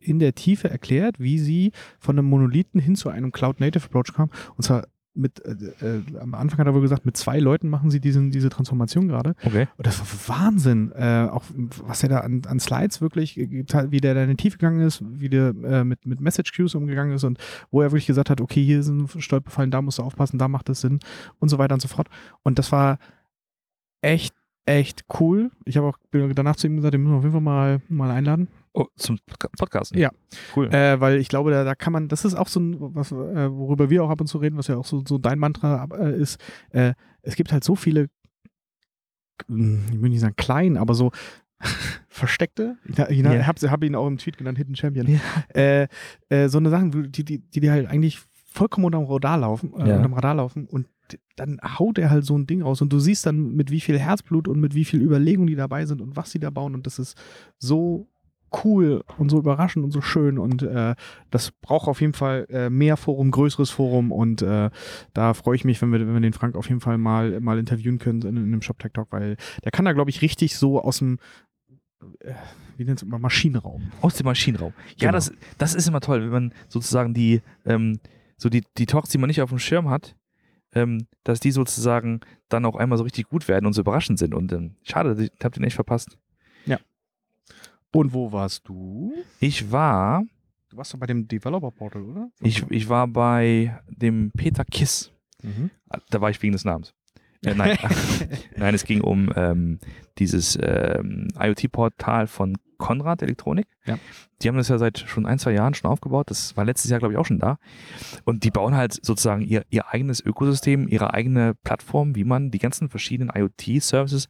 in 0.03 0.19
der 0.19 0.35
Tiefe 0.35 0.69
erklärt, 0.69 1.19
wie 1.19 1.39
sie 1.39 1.71
von 1.99 2.17
einem 2.17 2.27
Monolithen 2.27 2.79
hin 2.79 2.95
zu 2.95 3.09
einem 3.09 3.31
Cloud-Native-Approach 3.31 4.13
kam. 4.13 4.29
Und 4.55 4.63
zwar 4.63 4.83
mit, 5.15 5.43
äh, 5.45 5.97
äh, 5.97 6.01
am 6.19 6.33
Anfang 6.33 6.59
hat 6.59 6.67
er 6.67 6.73
wohl 6.73 6.81
gesagt, 6.81 7.05
mit 7.05 7.15
zwei 7.15 7.39
Leuten 7.39 7.69
machen 7.69 7.91
sie 7.91 7.99
diesen, 7.99 8.31
diese 8.31 8.49
Transformation 8.49 9.07
gerade. 9.07 9.35
okay. 9.45 9.67
Und 9.77 9.85
das 9.85 9.99
war 9.99 10.37
Wahnsinn. 10.37 10.91
Äh, 10.93 11.27
auch 11.31 11.43
was 11.85 12.03
er 12.03 12.09
da 12.09 12.19
an, 12.19 12.41
an 12.47 12.59
Slides 12.59 13.01
wirklich, 13.01 13.37
wie 13.37 13.99
der 14.01 14.13
da 14.15 14.23
in 14.23 14.31
die 14.31 14.35
Tiefe 14.35 14.57
gegangen 14.57 14.81
ist, 14.81 15.03
wie 15.05 15.29
der 15.29 15.53
äh, 15.63 15.83
mit, 15.83 16.05
mit 16.05 16.19
Message 16.19 16.53
Queues 16.53 16.75
umgegangen 16.75 17.13
ist 17.13 17.23
und 17.23 17.37
wo 17.69 17.81
er 17.81 17.91
wirklich 17.91 18.07
gesagt 18.07 18.29
hat, 18.29 18.41
okay, 18.41 18.63
hier 18.63 18.81
sind 18.83 19.09
Stolperfallen, 19.19 19.71
da 19.71 19.81
musst 19.81 19.99
du 19.99 20.03
aufpassen, 20.03 20.39
da 20.39 20.47
macht 20.47 20.69
es 20.69 20.81
Sinn 20.81 20.99
und 21.39 21.49
so 21.49 21.57
weiter 21.57 21.75
und 21.75 21.81
so 21.81 21.87
fort. 21.87 22.07
Und 22.41 22.57
das 22.57 22.71
war 22.71 22.97
echt, 24.01 24.35
echt 24.65 25.05
cool. 25.19 25.51
Ich 25.65 25.77
habe 25.77 25.87
auch 25.87 25.97
danach 26.33 26.55
zu 26.55 26.67
ihm 26.67 26.77
gesagt, 26.77 26.93
den 26.93 27.01
müssen 27.01 27.13
wir 27.13 27.17
auf 27.17 27.23
jeden 27.23 27.33
Fall 27.33 27.41
mal, 27.41 27.81
mal 27.87 28.11
einladen. 28.11 28.47
Oh, 28.75 28.87
zum 28.95 29.17
Podca- 29.29 29.49
Podcasten. 29.57 29.99
Ja. 29.99 30.09
Cool. 30.55 30.67
Äh, 30.73 30.99
weil 30.99 31.17
ich 31.19 31.27
glaube, 31.29 31.51
da, 31.51 31.63
da 31.63 31.75
kann 31.75 31.93
man, 31.93 32.07
das 32.07 32.25
ist 32.25 32.33
auch 32.33 32.47
so 32.47 32.59
ein, 32.59 32.75
was, 32.79 33.11
äh, 33.11 33.51
worüber 33.51 33.89
wir 33.91 34.03
auch 34.03 34.09
ab 34.09 34.19
und 34.21 34.27
zu 34.27 34.39
reden, 34.39 34.57
was 34.57 34.67
ja 34.67 34.77
auch 34.77 34.85
so, 34.85 35.03
so 35.07 35.17
dein 35.19 35.37
Mantra 35.37 35.87
äh, 35.95 36.19
ist. 36.19 36.39
Äh, 36.71 36.93
es 37.21 37.35
gibt 37.35 37.51
halt 37.51 37.63
so 37.63 37.75
viele, 37.75 38.07
hm, 39.47 39.83
ich 39.91 40.01
will 40.01 40.09
nicht 40.09 40.21
sagen 40.21 40.35
klein, 40.35 40.77
aber 40.77 40.93
so 40.95 41.11
versteckte, 42.09 42.77
ich, 42.85 42.97
ich 42.97 43.19
Ja. 43.19 43.45
habe 43.47 43.71
hab 43.71 43.83
ihn 43.83 43.95
auch 43.95 44.07
im 44.07 44.17
Tweet 44.17 44.37
genannt, 44.37 44.57
Hidden 44.57 44.75
Champion, 44.75 45.07
Ja. 45.07 45.19
äh, 45.55 45.87
äh, 46.29 46.49
so 46.49 46.57
eine 46.57 46.69
Sachen, 46.69 47.11
die, 47.11 47.23
die, 47.23 47.39
die 47.39 47.71
halt 47.71 47.87
eigentlich 47.87 48.19
vollkommen 48.33 48.85
unterm 48.85 49.05
Radar 49.05 49.37
laufen, 49.37 49.73
äh, 49.79 49.89
Ja. 49.89 49.97
unterm 49.97 50.13
Radar 50.13 50.35
laufen 50.35 50.65
und 50.67 50.87
dann 51.35 51.59
haut 51.63 51.97
er 51.97 52.09
halt 52.09 52.25
so 52.25 52.37
ein 52.37 52.47
Ding 52.47 52.61
raus 52.61 52.81
und 52.81 52.91
du 52.93 52.97
siehst 52.99 53.25
dann, 53.25 53.55
mit 53.55 53.71
wie 53.71 53.81
viel 53.81 53.99
Herzblut 53.99 54.47
und 54.47 54.59
mit 54.59 54.73
wie 54.73 54.85
viel 54.85 55.01
Überlegung 55.01 55.47
die 55.47 55.55
dabei 55.55 55.85
sind 55.85 56.01
und 56.01 56.15
was 56.15 56.31
sie 56.31 56.39
da 56.39 56.49
bauen 56.49 56.73
und 56.75 56.85
das 56.87 56.97
ist 56.97 57.17
so 57.59 58.07
cool 58.63 59.03
und 59.17 59.29
so 59.29 59.37
überraschend 59.39 59.83
und 59.83 59.91
so 59.91 60.01
schön 60.01 60.37
und 60.37 60.63
äh, 60.63 60.95
das 61.31 61.51
braucht 61.51 61.87
auf 61.87 62.01
jeden 62.01 62.13
Fall 62.13 62.45
äh, 62.49 62.69
mehr 62.69 62.97
Forum, 62.97 63.31
größeres 63.31 63.69
Forum 63.69 64.11
und 64.11 64.41
äh, 64.41 64.69
da 65.13 65.33
freue 65.33 65.55
ich 65.55 65.65
mich, 65.65 65.81
wenn 65.81 65.91
wir, 65.91 65.99
wenn 65.99 66.13
wir 66.13 66.19
den 66.21 66.33
Frank 66.33 66.55
auf 66.55 66.67
jeden 66.69 66.81
Fall 66.81 66.97
mal, 66.97 67.39
mal 67.41 67.59
interviewen 67.59 67.99
können 67.99 68.21
in, 68.21 68.37
in 68.37 68.43
einem 68.43 68.61
Shop 68.61 68.79
Tech 68.79 68.91
Talk, 68.93 69.07
weil 69.11 69.37
der 69.63 69.71
kann 69.71 69.85
da, 69.85 69.93
glaube 69.93 70.09
ich, 70.09 70.21
richtig 70.21 70.55
so 70.57 70.81
aus 70.81 70.99
dem 70.99 71.17
äh, 72.19 72.33
wie 72.77 72.85
nennt 72.85 72.99
es 72.99 73.03
immer, 73.03 73.19
Maschinenraum. 73.19 73.91
Aus 74.01 74.15
dem 74.15 74.25
Maschinenraum. 74.25 74.73
Ja, 74.97 75.09
Genau. 75.09 75.11
das, 75.13 75.31
das 75.57 75.75
ist 75.75 75.87
immer 75.87 76.01
toll, 76.01 76.21
wenn 76.23 76.29
man 76.29 76.53
sozusagen 76.67 77.13
die, 77.13 77.41
ähm, 77.65 77.99
so 78.37 78.49
die, 78.49 78.63
die 78.77 78.85
Talks, 78.85 79.09
die 79.09 79.17
man 79.17 79.27
nicht 79.27 79.41
auf 79.41 79.49
dem 79.49 79.59
Schirm 79.59 79.89
hat, 79.89 80.15
ähm, 80.75 81.07
dass 81.23 81.39
die 81.39 81.51
sozusagen 81.51 82.21
dann 82.49 82.65
auch 82.65 82.75
einmal 82.75 82.97
so 82.97 83.03
richtig 83.03 83.29
gut 83.29 83.47
werden 83.47 83.65
und 83.65 83.73
so 83.73 83.81
überraschend 83.81 84.19
sind. 84.19 84.33
Und 84.33 84.51
ähm, 84.51 84.75
schade, 84.83 85.15
ich 85.21 85.45
hab 85.45 85.53
den 85.53 85.63
echt 85.63 85.75
verpasst. 85.75 86.17
Und 87.93 88.13
wo 88.13 88.31
warst 88.31 88.67
du? 88.67 89.13
Ich 89.39 89.71
war, 89.71 90.23
Du 90.69 90.77
warst 90.77 90.93
doch 90.93 90.97
bei 90.99 91.05
dem 91.05 91.27
Developer 91.27 91.69
Portal, 91.69 92.01
oder? 92.01 92.29
ich, 92.41 92.65
ich 92.71 92.89
war 92.89 93.07
bei 93.07 93.79
dem 93.87 94.31
Peter 94.35 94.65
Kiss. 94.65 95.11
Mhm. 95.43 95.69
Da 96.09 96.19
war 96.19 96.31
ich 96.31 96.41
wegen 96.41 96.53
des 96.53 96.65
Namens. 96.65 96.93
Äh, 97.45 97.55
nein. 97.55 97.77
nein, 98.57 98.75
es 98.75 98.85
ging 98.85 99.01
um 99.01 99.31
ähm, 99.35 99.79
dieses 100.17 100.57
ähm, 100.61 101.27
IoT-Portal 101.39 102.27
von 102.27 102.57
Konrad 102.77 103.21
Elektronik. 103.21 103.67
Ja. 103.85 103.97
Die 104.41 104.49
haben 104.49 104.57
das 104.57 104.67
ja 104.67 104.77
seit 104.77 104.99
schon 104.99 105.25
ein, 105.25 105.39
zwei 105.39 105.53
Jahren 105.53 105.73
schon 105.73 105.89
aufgebaut. 105.89 106.29
Das 106.29 106.57
war 106.57 106.65
letztes 106.65 106.91
Jahr, 106.91 106.99
glaube 106.99 107.13
ich, 107.13 107.17
auch 107.17 107.25
schon 107.25 107.39
da. 107.39 107.57
Und 108.25 108.43
die 108.43 108.51
bauen 108.51 108.75
halt 108.75 108.93
sozusagen 109.01 109.41
ihr, 109.41 109.63
ihr 109.69 109.87
eigenes 109.89 110.19
Ökosystem, 110.19 110.87
ihre 110.87 111.13
eigene 111.13 111.53
Plattform, 111.63 112.15
wie 112.15 112.25
man 112.25 112.51
die 112.51 112.59
ganzen 112.59 112.89
verschiedenen 112.89 113.31
IoT-Services 113.33 114.27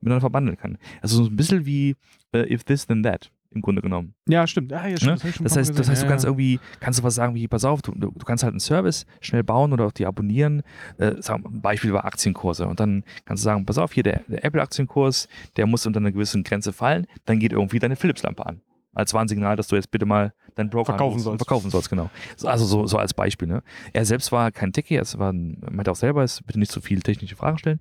miteinander 0.00 0.20
verbandeln 0.20 0.58
kann. 0.58 0.78
Also 1.00 1.24
so 1.24 1.30
ein 1.30 1.36
bisschen 1.36 1.64
wie 1.64 1.96
äh, 2.32 2.52
If 2.52 2.64
This 2.64 2.86
Then 2.86 3.02
That 3.04 3.30
im 3.54 3.62
Grunde 3.62 3.82
genommen. 3.82 4.14
Ja, 4.28 4.46
stimmt. 4.46 4.72
Ah, 4.72 4.86
ja, 4.88 4.96
stimmt. 4.96 5.24
Ne? 5.24 5.32
Das 5.42 5.52
paar 5.52 5.60
heißt, 5.60 5.78
das 5.78 5.88
heißt, 5.88 6.02
du 6.02 6.06
kannst 6.06 6.24
irgendwie, 6.24 6.60
kannst 6.80 6.98
du 7.00 7.04
was 7.04 7.14
sagen 7.14 7.34
wie, 7.34 7.48
pass 7.48 7.64
auf, 7.64 7.82
du, 7.82 7.92
du 7.92 8.10
kannst 8.24 8.42
halt 8.44 8.52
einen 8.52 8.60
Service 8.60 9.06
schnell 9.20 9.44
bauen 9.44 9.72
oder 9.72 9.86
auch 9.86 9.92
die 9.92 10.06
abonnieren. 10.06 10.62
Äh, 10.98 11.20
sagen, 11.22 11.44
ein 11.46 11.60
Beispiel 11.60 11.92
war 11.92 12.04
Aktienkurse. 12.04 12.66
Und 12.66 12.80
dann 12.80 13.04
kannst 13.24 13.42
du 13.42 13.44
sagen, 13.44 13.64
pass 13.66 13.78
auf, 13.78 13.92
hier 13.92 14.02
der, 14.02 14.20
der 14.28 14.44
Apple-Aktienkurs, 14.44 15.28
der 15.56 15.66
muss 15.66 15.86
unter 15.86 16.00
einer 16.00 16.12
gewissen 16.12 16.42
Grenze 16.42 16.72
fallen, 16.72 17.06
dann 17.24 17.38
geht 17.38 17.52
irgendwie 17.52 17.78
deine 17.78 17.96
Philips-Lampe 17.96 18.44
an. 18.46 18.60
Als 18.96 19.12
Warnsignal, 19.12 19.56
dass 19.56 19.66
du 19.66 19.74
jetzt 19.74 19.90
bitte 19.90 20.06
mal 20.06 20.32
deinen 20.54 20.70
Broker 20.70 20.92
Verkaufen 20.92 21.18
sollst. 21.18 21.44
Verkaufen 21.44 21.68
sollst, 21.70 21.90
genau. 21.90 22.10
So, 22.36 22.46
Also 22.46 22.64
so, 22.64 22.86
so 22.86 22.96
als 22.96 23.12
Beispiel. 23.12 23.48
Ne? 23.48 23.62
Er 23.92 24.04
selbst 24.04 24.30
war 24.30 24.52
kein 24.52 24.72
Techie, 24.72 24.94
er 24.94 25.18
war 25.18 25.32
ein, 25.32 25.60
meinte 25.68 25.90
auch 25.90 25.96
selber, 25.96 26.22
es 26.22 26.42
bitte 26.42 26.60
nicht 26.60 26.70
zu 26.70 26.80
viel 26.80 27.02
technische 27.02 27.34
Fragen 27.34 27.58
stellen. 27.58 27.80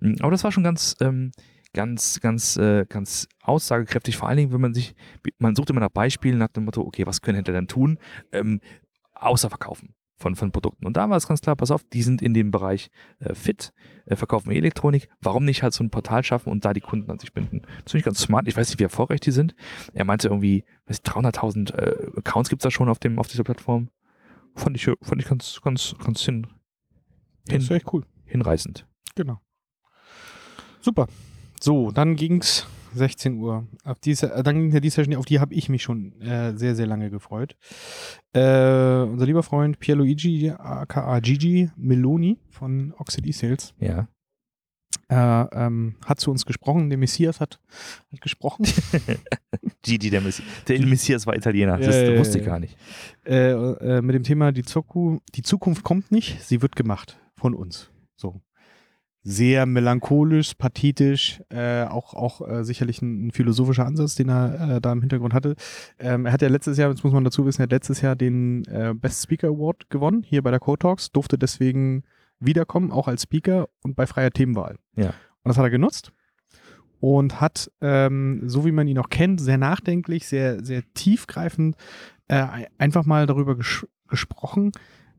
Mm, 0.00 0.14
Aber 0.20 0.32
das 0.32 0.42
war 0.42 0.50
schon 0.50 0.64
ganz, 0.64 0.96
ähm, 1.00 1.30
ganz, 1.72 2.20
ganz, 2.20 2.56
äh, 2.56 2.86
ganz 2.88 3.28
aussagekräftig. 3.42 4.16
Vor 4.16 4.28
allen 4.28 4.38
Dingen, 4.38 4.52
wenn 4.52 4.60
man 4.60 4.74
sich, 4.74 4.94
man 5.38 5.54
sucht 5.54 5.70
immer 5.70 5.80
nach 5.80 5.90
Beispielen 5.90 6.38
nach 6.38 6.48
dem 6.48 6.64
Motto, 6.64 6.82
okay, 6.82 7.06
was 7.06 7.22
können 7.22 7.36
Händler 7.36 7.54
denn 7.54 7.68
tun, 7.68 7.98
ähm, 8.32 8.60
außer 9.14 9.48
verkaufen 9.48 9.94
von, 10.18 10.34
von 10.34 10.50
Produkten. 10.50 10.84
Und 10.86 10.96
da 10.96 11.08
war 11.08 11.16
es 11.16 11.28
ganz 11.28 11.40
klar, 11.40 11.56
pass 11.56 11.70
auf, 11.70 11.84
die 11.84 12.02
sind 12.02 12.20
in 12.20 12.34
dem 12.34 12.50
Bereich 12.50 12.90
äh, 13.20 13.34
fit, 13.34 13.72
äh, 14.06 14.16
verkaufen 14.16 14.50
Elektronik. 14.50 15.08
Warum 15.20 15.44
nicht 15.44 15.62
halt 15.62 15.72
so 15.72 15.84
ein 15.84 15.90
Portal 15.90 16.24
schaffen 16.24 16.50
und 16.50 16.64
da 16.64 16.72
die 16.72 16.80
Kunden 16.80 17.10
an 17.10 17.18
sich 17.18 17.32
binden? 17.32 17.62
Das 17.84 17.92
finde 17.92 17.98
ich 17.98 18.04
ganz 18.04 18.20
smart. 18.20 18.48
Ich 18.48 18.56
weiß 18.56 18.68
nicht, 18.68 18.80
wie 18.80 18.84
erfolgreich 18.84 19.20
die 19.20 19.30
sind. 19.30 19.54
Er 19.94 20.04
meinte 20.04 20.28
irgendwie, 20.28 20.64
weiß 20.86 20.98
ich, 20.98 21.10
300.000 21.10 21.74
äh, 21.74 22.18
Accounts 22.18 22.50
gibt 22.50 22.62
es 22.62 22.64
da 22.64 22.70
schon 22.70 22.88
auf, 22.88 22.98
dem, 22.98 23.18
auf 23.18 23.28
dieser 23.28 23.44
Plattform. 23.44 23.90
Fand 24.54 24.76
ich, 24.76 24.84
fand 24.84 25.22
ich 25.22 25.28
ganz, 25.28 25.60
ganz, 25.62 25.94
ganz 26.04 26.22
hin, 26.22 26.48
Das 27.46 27.58
ist 27.62 27.68
hin, 27.68 27.76
echt 27.76 27.92
cool. 27.92 28.04
hinreißend. 28.24 28.86
Genau. 29.14 29.40
Super. 30.80 31.06
So, 31.60 31.90
dann 31.90 32.16
ging's 32.16 32.66
16 32.94 33.34
Uhr. 33.38 33.66
Auf 33.84 33.98
diese, 34.00 34.32
äh, 34.32 34.42
dann 34.42 34.56
ging 34.56 34.70
ja 34.72 34.80
die 34.80 34.90
Session, 34.90 35.14
auf 35.16 35.26
die 35.26 35.40
habe 35.40 35.54
ich 35.54 35.68
mich 35.68 35.82
schon 35.82 36.20
äh, 36.20 36.56
sehr, 36.56 36.74
sehr 36.74 36.86
lange 36.86 37.10
gefreut. 37.10 37.56
Äh, 38.32 39.02
unser 39.02 39.26
lieber 39.26 39.42
Freund 39.42 39.78
Pierluigi, 39.78 40.50
aka 40.50 41.18
Gigi 41.20 41.70
Meloni 41.76 42.38
von 42.50 42.94
Oxid 42.98 43.26
E-Sales, 43.26 43.74
Ja. 43.80 44.08
äh, 45.08 45.16
ähm, 45.66 45.96
hat 46.04 46.20
zu 46.20 46.30
uns 46.30 46.46
gesprochen. 46.46 46.88
Der 46.88 46.98
Messias 46.98 47.40
hat, 47.40 47.60
hat 48.12 48.20
gesprochen. 48.20 48.64
Gigi, 49.82 50.10
der 50.10 50.20
Messias. 50.20 50.46
Der 50.66 50.80
Messias 50.80 51.26
war 51.26 51.36
Italiener. 51.36 51.78
Das 51.78 51.94
ja, 51.94 52.18
wusste 52.18 52.38
ich 52.38 52.44
gar 52.46 52.58
nicht. 52.60 52.76
äh, 53.26 53.50
äh, 53.52 54.00
mit 54.02 54.14
dem 54.14 54.22
Thema 54.22 54.52
die, 54.52 54.62
Zuku 54.64 55.18
die 55.34 55.42
Zukunft 55.42 55.82
kommt 55.82 56.10
nicht, 56.12 56.42
sie 56.42 56.62
wird 56.62 56.76
gemacht 56.76 57.18
von 57.36 57.54
uns. 57.54 57.90
So. 58.16 58.40
Sehr 59.22 59.66
melancholisch, 59.66 60.54
pathetisch, 60.54 61.42
äh, 61.50 61.84
auch, 61.84 62.14
auch 62.14 62.48
äh, 62.48 62.64
sicherlich 62.64 63.02
ein, 63.02 63.26
ein 63.26 63.30
philosophischer 63.32 63.84
Ansatz, 63.84 64.14
den 64.14 64.30
er 64.30 64.76
äh, 64.76 64.80
da 64.80 64.92
im 64.92 65.00
Hintergrund 65.00 65.34
hatte. 65.34 65.54
Ähm, 65.98 66.24
er 66.24 66.32
hat 66.32 66.42
ja 66.42 66.48
letztes 66.48 66.78
Jahr, 66.78 66.90
das 66.90 67.02
muss 67.02 67.12
man 67.12 67.24
dazu 67.24 67.44
wissen, 67.44 67.60
er 67.60 67.64
hat 67.64 67.72
letztes 67.72 68.00
Jahr 68.00 68.16
den 68.16 68.64
äh, 68.66 68.94
Best 68.94 69.22
Speaker 69.22 69.48
Award 69.48 69.90
gewonnen, 69.90 70.22
hier 70.22 70.42
bei 70.42 70.50
der 70.50 70.60
Code 70.60 70.78
Talks, 70.78 71.10
durfte 71.10 71.36
deswegen 71.36 72.04
wiederkommen, 72.40 72.92
auch 72.92 73.08
als 73.08 73.24
Speaker 73.24 73.68
und 73.82 73.96
bei 73.96 74.06
freier 74.06 74.30
Themenwahl. 74.30 74.76
Ja. 74.96 75.08
Und 75.08 75.48
das 75.48 75.58
hat 75.58 75.64
er 75.64 75.70
genutzt 75.70 76.12
und 77.00 77.40
hat, 77.40 77.70
ähm, 77.80 78.42
so 78.46 78.64
wie 78.64 78.72
man 78.72 78.88
ihn 78.88 78.98
auch 78.98 79.08
kennt, 79.08 79.40
sehr 79.40 79.58
nachdenklich, 79.58 80.26
sehr, 80.26 80.64
sehr 80.64 80.82
tiefgreifend 80.94 81.76
äh, 82.28 82.66
einfach 82.78 83.04
mal 83.04 83.26
darüber 83.26 83.56
ges 83.56 83.86
gesprochen, 84.08 84.72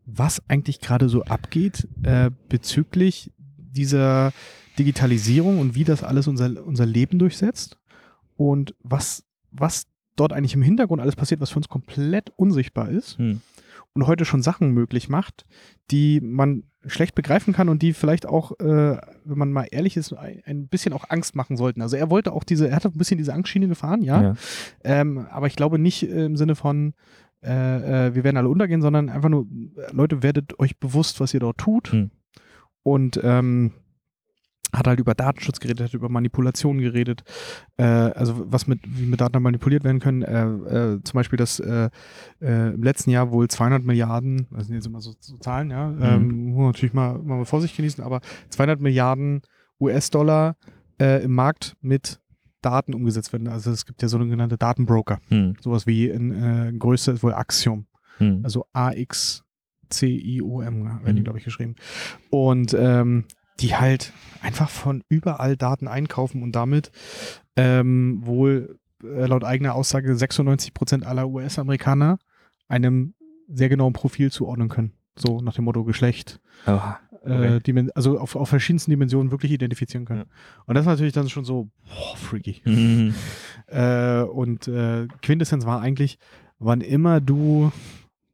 was 0.05 0.41
eigentlich 0.47 0.81
gerade 0.81 1.09
so 1.09 1.23
abgeht 1.23 1.87
äh, 2.01 2.31
bezüglich 2.49 3.31
dieser 3.71 4.31
Digitalisierung 4.77 5.59
und 5.59 5.75
wie 5.75 5.83
das 5.83 6.03
alles 6.03 6.27
unser, 6.27 6.65
unser 6.65 6.85
Leben 6.85 7.19
durchsetzt 7.19 7.77
und 8.37 8.75
was, 8.81 9.23
was 9.51 9.85
dort 10.15 10.33
eigentlich 10.33 10.53
im 10.53 10.61
Hintergrund 10.61 11.01
alles 11.01 11.15
passiert, 11.15 11.41
was 11.41 11.49
für 11.49 11.57
uns 11.57 11.69
komplett 11.69 12.31
unsichtbar 12.35 12.89
ist 12.89 13.17
Hm. 13.17 13.41
und 13.93 14.07
heute 14.07 14.25
schon 14.25 14.41
Sachen 14.41 14.71
möglich 14.71 15.09
macht, 15.09 15.45
die 15.91 16.21
man 16.21 16.63
schlecht 16.85 17.15
begreifen 17.15 17.53
kann 17.53 17.67
und 17.67 17.81
die 17.81 17.93
vielleicht 17.93 18.25
auch, 18.25 18.57
äh, 18.59 18.97
wenn 19.25 19.37
man 19.37 19.51
mal 19.51 19.67
ehrlich 19.69 19.97
ist, 19.97 20.13
ein, 20.13 20.67
bisschen 20.67 20.93
auch 20.93 21.09
Angst 21.09 21.35
machen 21.35 21.57
sollten. 21.57 21.81
Also 21.81 21.97
er 21.97 22.09
wollte 22.09 22.31
auch 22.31 22.45
diese, 22.45 22.69
er 22.69 22.77
hat 22.77 22.85
ein 22.85 22.93
bisschen 22.93 23.17
diese 23.17 23.33
Angstschiene 23.33 23.67
gefahren, 23.67 24.01
ja. 24.01 24.21
Ja. 24.21 24.33
Ähm, 24.83 25.27
aber 25.29 25.47
ich 25.47 25.57
glaube 25.57 25.77
nicht 25.77 26.03
im 26.03 26.37
Sinne 26.37 26.55
von, 26.55 26.93
äh, 27.43 28.07
äh, 28.07 28.15
wir 28.15 28.23
werden 28.23 28.37
alle 28.37 28.49
untergehen, 28.49 28.81
sondern 28.81 29.09
einfach 29.09 29.29
nur, 29.29 29.45
äh, 29.75 29.91
Leute, 29.91 30.23
werdet 30.23 30.57
euch 30.59 30.77
bewusst, 30.77 31.19
was 31.19 31.33
ihr 31.33 31.39
dort 31.39 31.57
tut. 31.57 31.91
Hm. 31.91 32.11
Und 32.83 33.19
ähm, 33.23 33.73
hat 34.73 34.87
halt 34.87 34.99
über 34.99 35.15
Datenschutz 35.15 35.59
geredet, 35.59 35.87
hat 35.87 35.93
über 35.93 36.09
Manipulation 36.09 36.77
geredet, 36.79 37.23
äh, 37.77 37.83
also 37.83 38.45
was 38.51 38.67
mit, 38.67 38.79
wie 38.85 39.05
mit 39.05 39.19
Daten 39.19 39.41
manipuliert 39.41 39.83
werden 39.83 39.99
können. 39.99 40.21
Äh, 40.21 40.45
äh, 40.45 41.03
zum 41.03 41.17
Beispiel, 41.17 41.37
dass 41.37 41.59
äh, 41.59 41.89
äh, 42.41 42.73
im 42.73 42.83
letzten 42.83 43.09
Jahr 43.09 43.31
wohl 43.31 43.47
200 43.47 43.83
Milliarden, 43.83 44.47
das 44.51 44.67
sind 44.67 44.75
jetzt 44.75 44.85
immer 44.85 45.01
so, 45.01 45.13
so 45.19 45.37
Zahlen, 45.37 45.71
ja, 45.71 45.89
ähm, 45.99 46.49
muss 46.49 46.57
man 46.57 46.67
natürlich 46.67 46.93
mal, 46.93 47.17
mal 47.19 47.45
Vorsicht 47.45 47.75
genießen, 47.75 48.03
aber 48.03 48.21
200 48.49 48.79
Milliarden 48.79 49.41
US-Dollar 49.79 50.55
äh, 50.99 51.23
im 51.23 51.33
Markt 51.33 51.75
mit 51.81 52.19
Daten 52.61 52.93
umgesetzt 52.93 53.31
werden. 53.33 53.47
Also 53.47 53.71
es 53.71 53.85
gibt 53.85 54.01
ja 54.01 54.07
sogenannte 54.07 54.57
Datenbroker. 54.57 55.19
Hm. 55.29 55.55
Sowas 55.61 55.87
wie 55.87 56.09
ein 56.11 56.31
äh, 56.31 56.73
größter 56.77 57.13
ist 57.13 57.23
wohl 57.23 57.33
Axiom. 57.33 57.85
Hm. 58.17 58.41
Also 58.43 58.65
A-X-C-I-O-M 59.89 60.85
werden 61.03 61.15
die, 61.15 61.21
Mhm. 61.21 61.23
glaube 61.23 61.39
ich, 61.39 61.45
geschrieben. 61.45 61.75
Und 62.29 62.73
ähm, 62.73 63.25
die 63.59 63.75
halt 63.75 64.13
einfach 64.41 64.69
von 64.69 65.03
überall 65.09 65.57
Daten 65.57 65.87
einkaufen 65.87 66.43
und 66.43 66.53
damit 66.53 66.91
ähm, 67.57 68.19
wohl 68.23 68.77
äh, 69.03 69.25
laut 69.25 69.43
eigener 69.43 69.75
Aussage 69.75 70.15
96 70.15 70.73
Prozent 70.73 71.05
aller 71.05 71.27
US-Amerikaner 71.27 72.19
einem 72.69 73.13
sehr 73.49 73.67
genauen 73.69 73.93
Profil 73.93 74.31
zuordnen 74.31 74.69
können. 74.69 74.93
So 75.17 75.41
nach 75.41 75.55
dem 75.55 75.65
Motto 75.65 75.83
Geschlecht, 75.83 76.39
äh, 76.65 76.77
Okay. 77.21 77.57
Dimen- 77.65 77.89
also 77.95 78.17
auf, 78.17 78.37
auf 78.37 78.47
verschiedensten 78.47 78.91
Dimensionen 78.91 79.29
wirklich 79.31 79.51
identifizieren 79.51 80.05
können. 80.05 80.21
Ja. 80.21 80.25
Und 80.65 80.75
das 80.75 80.83
ist 80.83 80.87
natürlich 80.87 81.11
dann 81.11 81.27
schon 81.27 81.43
so 81.43 81.69
boah, 81.83 82.15
freaky. 82.15 82.61
Hm. 82.63 83.13
Äh, 83.67 84.21
und 84.21 84.69
äh, 84.69 85.07
Quintessenz 85.21 85.65
war 85.65 85.81
eigentlich, 85.81 86.17
wann 86.59 86.79
immer 86.79 87.19
du 87.19 87.73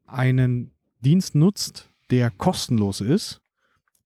einen 0.06 0.70
Dienst 1.02 1.36
nutzt, 1.36 1.90
der 2.10 2.32
kostenlos 2.32 3.02
ist, 3.02 3.42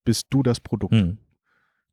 bist 0.06 0.28
du 0.30 0.44
das 0.44 0.60
Produkt. 0.60 0.94
Hm. 0.96 1.18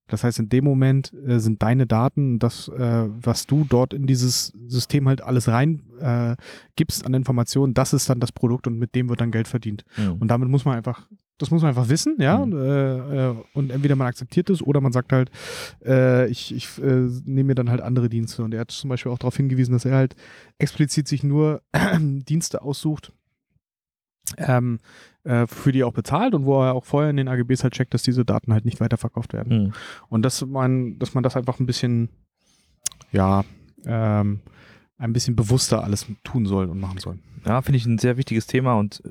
Das 0.08 0.22
heißt, 0.22 0.38
in 0.38 0.48
dem 0.48 0.64
Moment 0.64 1.12
äh, 1.26 1.40
sind 1.40 1.62
deine 1.62 1.86
Daten, 1.86 2.38
das, 2.38 2.68
äh, 2.68 3.08
was 3.08 3.46
du 3.46 3.66
dort 3.68 3.92
in 3.92 4.06
dieses 4.06 4.52
System 4.68 5.08
halt 5.08 5.20
alles 5.20 5.48
rein 5.48 5.82
äh, 6.00 6.36
gibst 6.76 7.04
an 7.04 7.14
Informationen, 7.14 7.74
das 7.74 7.92
ist 7.92 8.08
dann 8.08 8.20
das 8.20 8.30
Produkt 8.30 8.68
und 8.68 8.78
mit 8.78 8.94
dem 8.94 9.08
wird 9.08 9.20
dann 9.20 9.32
Geld 9.32 9.48
verdient. 9.48 9.84
Hm. 9.96 10.18
Und 10.20 10.28
damit 10.28 10.48
muss 10.48 10.64
man 10.64 10.76
einfach, 10.76 11.08
das 11.38 11.50
muss 11.50 11.62
man 11.62 11.70
einfach 11.70 11.88
wissen, 11.88 12.16
ja. 12.18 12.46
Mhm. 12.46 12.52
Äh, 12.56 13.28
äh, 13.28 13.34
und 13.52 13.70
entweder 13.70 13.96
man 13.96 14.06
akzeptiert 14.06 14.48
es 14.48 14.62
oder 14.62 14.80
man 14.80 14.92
sagt 14.92 15.12
halt, 15.12 15.30
äh, 15.84 16.28
ich, 16.28 16.54
ich 16.54 16.78
nehme 16.78 17.48
mir 17.48 17.54
dann 17.54 17.68
halt 17.68 17.82
andere 17.82 18.08
Dienste. 18.08 18.42
Und 18.42 18.54
er 18.54 18.60
hat 18.60 18.70
zum 18.70 18.88
Beispiel 18.88 19.12
auch 19.12 19.18
darauf 19.18 19.36
hingewiesen, 19.36 19.72
dass 19.72 19.84
er 19.84 19.96
halt 19.96 20.16
explizit 20.58 21.08
sich 21.08 21.22
nur 21.24 21.62
Dienste 22.00 22.62
aussucht, 22.62 23.12
ähm, 24.38 24.78
äh, 25.24 25.46
für 25.46 25.72
die 25.72 25.84
auch 25.84 25.92
bezahlt 25.92 26.34
und 26.34 26.44
wo 26.44 26.62
er 26.62 26.74
auch 26.74 26.84
vorher 26.84 27.10
in 27.10 27.16
den 27.16 27.28
AGBs 27.28 27.62
halt 27.62 27.74
checkt, 27.74 27.94
dass 27.94 28.02
diese 28.02 28.24
Daten 28.24 28.52
halt 28.52 28.64
nicht 28.64 28.80
weiterverkauft 28.80 29.32
werden. 29.32 29.50
Hm. 29.50 29.72
Und 30.08 30.22
dass 30.22 30.44
man, 30.44 30.98
dass 30.98 31.14
man 31.14 31.22
das 31.22 31.36
einfach 31.36 31.58
ein 31.60 31.66
bisschen, 31.66 32.08
ja, 33.12 33.44
ähm, 33.84 34.40
ein 34.98 35.12
bisschen 35.12 35.36
bewusster 35.36 35.84
alles 35.84 36.06
tun 36.24 36.46
soll 36.46 36.66
und 36.66 36.80
machen 36.80 36.98
soll. 36.98 37.18
Ja, 37.44 37.60
finde 37.62 37.76
ich 37.76 37.86
ein 37.86 37.98
sehr 37.98 38.16
wichtiges 38.16 38.46
Thema 38.46 38.74
und 38.74 39.02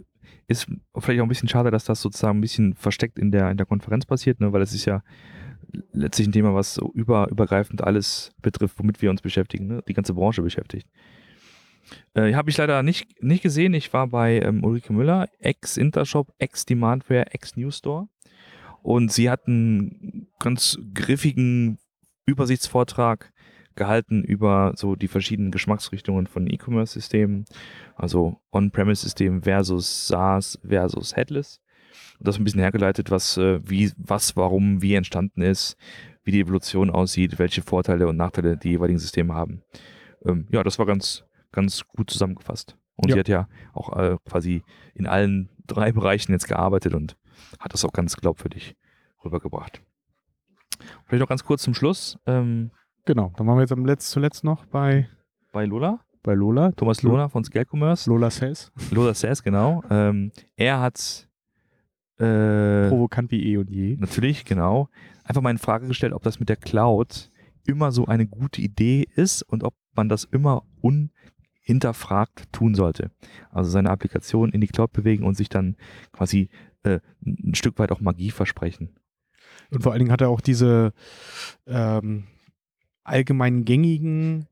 ist 0.48 0.68
vielleicht 0.98 1.20
auch 1.20 1.26
ein 1.26 1.30
bisschen 1.30 1.50
schade, 1.50 1.72
dass 1.72 1.86
das 1.86 2.02
sozusagen 2.02 2.38
ein 2.38 2.42
bisschen 2.42 2.76
versteckt 2.76 3.20
in 3.20 3.32
der, 3.32 3.50
in 3.52 3.58
der 3.58 3.66
Konferenz 3.66 4.06
passiert, 4.06 4.40
ne? 4.40 4.54
weil 4.54 4.62
es 4.62 4.74
ist 4.74 4.86
ja 4.86 5.02
letztlich 5.92 6.28
ein 6.28 6.32
Thema, 6.32 6.54
was 6.54 6.76
so 6.76 6.92
über, 6.94 7.30
übergreifend 7.30 7.84
alles 7.84 8.32
betrifft, 8.42 8.78
womit 8.80 9.02
wir 9.02 9.10
uns 9.10 9.22
beschäftigen, 9.22 9.68
ne? 9.68 9.84
die 9.88 9.94
ganze 9.94 10.14
Branche 10.14 10.42
beschäftigt. 10.42 10.88
Äh, 12.14 12.34
Habe 12.34 12.50
ich 12.50 12.58
leider 12.58 12.84
nicht, 12.84 13.22
nicht 13.22 13.44
gesehen. 13.44 13.74
Ich 13.74 13.94
war 13.94 14.08
bei 14.08 14.40
ähm, 14.40 14.64
Ulrike 14.64 14.94
Müller, 14.94 15.30
ex-Intershop, 15.40 16.34
ex-Demandware, 16.38 17.34
ex-Newstore. 17.34 18.08
Und 18.82 19.12
sie 19.12 19.30
hat 19.30 19.48
einen 19.48 20.28
ganz 20.40 20.78
griffigen 20.94 21.80
Übersichtsvortrag 22.26 23.32
gehalten 23.76 24.24
über 24.24 24.74
so 24.76 24.96
die 24.96 25.08
verschiedenen 25.08 25.52
Geschmacksrichtungen 25.52 26.28
von 26.28 26.48
E-Commerce-Systemen, 26.48 27.46
also 27.96 28.40
On-Premise-System 28.52 29.44
versus 29.44 30.08
SaaS 30.08 30.60
versus 30.66 31.16
Headless. 31.16 31.62
Und 32.20 32.28
das 32.28 32.38
ein 32.38 32.44
bisschen 32.44 32.62
hergeleitet, 32.62 33.12
was, 33.12 33.38
äh, 33.38 33.60
wie, 33.68 33.92
was, 33.98 34.36
warum, 34.38 34.82
wie 34.82 34.96
entstanden 34.96 35.42
ist, 35.42 35.78
wie 36.24 36.32
die 36.32 36.40
Evolution 36.40 36.90
aussieht, 36.90 37.38
welche 37.40 37.62
Vorteile 37.62 38.08
und 38.08 38.18
Nachteile 38.18 38.58
die 38.58 38.70
jeweiligen 38.70 39.00
Systeme 39.00 39.34
haben. 39.34 39.62
Ähm, 40.26 40.48
ja, 40.52 40.64
das 40.64 40.80
war 40.80 40.86
ganz, 40.86 41.26
ganz 41.56 41.88
gut 41.88 42.10
zusammengefasst. 42.10 42.78
Und 42.96 43.10
Ja. 43.10 43.16
sie 43.16 43.20
hat 43.20 43.28
ja 43.28 43.48
auch 43.74 43.98
äh, 43.98 44.18
quasi 44.26 44.64
in 44.94 45.08
allen 45.08 45.50
drei 45.68 45.92
Bereichen 45.92 46.32
jetzt 46.32 46.48
gearbeitet 46.48 46.94
und 46.94 47.18
hat 47.60 47.74
das 47.74 47.84
auch 47.84 47.92
ganz 47.94 48.16
glaubwürdig 48.16 48.76
rübergebracht. 49.24 49.82
Vielleicht 51.06 51.22
noch 51.22 51.28
ganz 51.30 51.44
kurz 51.44 51.64
zum 51.64 51.74
Schluss. 51.74 52.18
Ähm, 52.26 52.72
Genau, 53.08 53.32
dann 53.38 53.46
waren 53.46 53.58
wir 53.58 53.62
jetzt 53.62 53.72
am 53.72 53.86
Letz 53.86 54.10
zuletzt 54.10 54.44
noch 54.44 54.66
bei, 54.66 55.08
bei 55.52 55.66
Lola, 55.66 56.00
bei 56.24 56.34
Lola. 56.34 56.72
Thomas 56.72 57.04
Lohner 57.04 57.30
von 57.30 57.44
Scale 57.44 57.66
Commerce. 57.72 58.10
Lola 58.10 58.32
Says. 58.32 58.72
Lola 58.90 59.14
Says, 59.14 59.44
genau. 59.44 59.84
Ähm, 59.92 60.32
er 60.56 60.80
hat 60.80 61.28
äh, 62.18 62.90
Provokant 62.90 63.30
wie 63.30 63.44
eh 63.52 63.58
und 63.58 63.70
je. 63.70 63.96
natürlich, 64.00 64.44
genau, 64.44 64.90
einfach 65.24 65.42
mal 65.44 65.52
in 65.52 65.60
Frage 65.60 65.88
gestellt, 65.88 66.14
ob 66.14 66.24
das 66.24 66.40
mit 66.40 66.50
der 66.50 66.56
Cloud 66.56 67.30
immer 67.68 67.92
so 67.92 68.06
eine 68.08 68.26
gute 68.26 68.62
Idee 68.62 69.06
ist 69.16 69.44
und 69.44 69.64
ob 69.64 69.76
man 69.96 70.10
das 70.10 70.24
immer 70.24 70.64
unhinterfragt 71.66 72.52
tun 72.52 72.76
sollte. 72.76 73.12
Also 73.52 73.70
seine 73.70 73.90
Applikation 73.90 74.52
in 74.52 74.62
die 74.62 74.68
Cloud 74.68 74.94
bewegen 74.94 75.24
und 75.24 75.36
sich 75.36 75.50
dann 75.50 75.76
quasi 76.12 76.50
äh, 76.84 77.00
ein 77.26 77.56
Stück 77.56 77.80
weit 77.80 77.92
auch 77.92 78.02
Magie 78.02 78.32
versprechen. 78.32 78.96
Und 79.72 79.82
vor 79.82 79.92
allen 79.92 80.00
Dingen 80.00 80.12
hat 80.12 80.22
er 80.22 80.30
auch 80.30 80.42
diese 80.42 80.94
ähm, 81.66 82.26
allgemein 83.04 83.66
gängigen, 83.66 84.48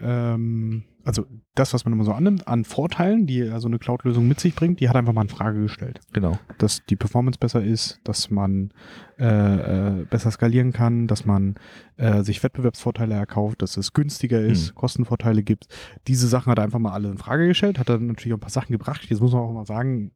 ähm, 0.00 0.84
also 1.04 1.26
das, 1.54 1.74
was 1.74 1.84
man 1.84 1.92
immer 1.92 2.04
so 2.04 2.12
annimmt, 2.12 2.48
an 2.48 2.64
Vorteilen, 2.64 3.26
die 3.26 3.42
also 3.42 3.68
eine 3.68 3.78
Cloud-Lösung 3.78 4.26
mit 4.26 4.40
sich 4.40 4.54
bringt, 4.54 4.80
die 4.80 4.88
hat 4.88 4.96
einfach 4.96 5.12
mal 5.12 5.22
in 5.22 5.28
Frage 5.28 5.60
gestellt. 5.60 6.00
Genau. 6.12 6.38
Dass 6.58 6.84
die 6.86 6.96
Performance 6.96 7.38
besser 7.38 7.62
ist, 7.62 8.00
dass 8.04 8.30
man 8.30 8.72
äh, 9.18 10.00
äh, 10.00 10.04
besser 10.04 10.30
skalieren 10.30 10.72
kann, 10.72 11.06
dass 11.06 11.24
man 11.24 11.54
äh, 11.96 12.22
sich 12.22 12.42
Wettbewerbsvorteile 12.42 13.14
erkauft, 13.14 13.62
dass 13.62 13.76
es 13.76 13.92
günstiger 13.92 14.40
ist, 14.40 14.68
Hm. 14.70 14.74
Kostenvorteile 14.74 15.42
gibt. 15.42 15.66
Diese 16.08 16.26
Sachen 16.26 16.50
hat 16.50 16.58
er 16.58 16.64
einfach 16.64 16.78
mal 16.78 16.92
alle 16.92 17.08
in 17.10 17.18
Frage 17.18 17.46
gestellt, 17.46 17.78
hat 17.78 17.88
dann 17.88 18.06
natürlich 18.06 18.32
auch 18.32 18.38
ein 18.38 18.40
paar 18.40 18.50
Sachen 18.50 18.72
gebracht. 18.72 19.04
Jetzt 19.08 19.20
muss 19.20 19.32
man 19.32 19.42
auch 19.42 19.52
mal 19.52 19.66
sagen, 19.66 20.12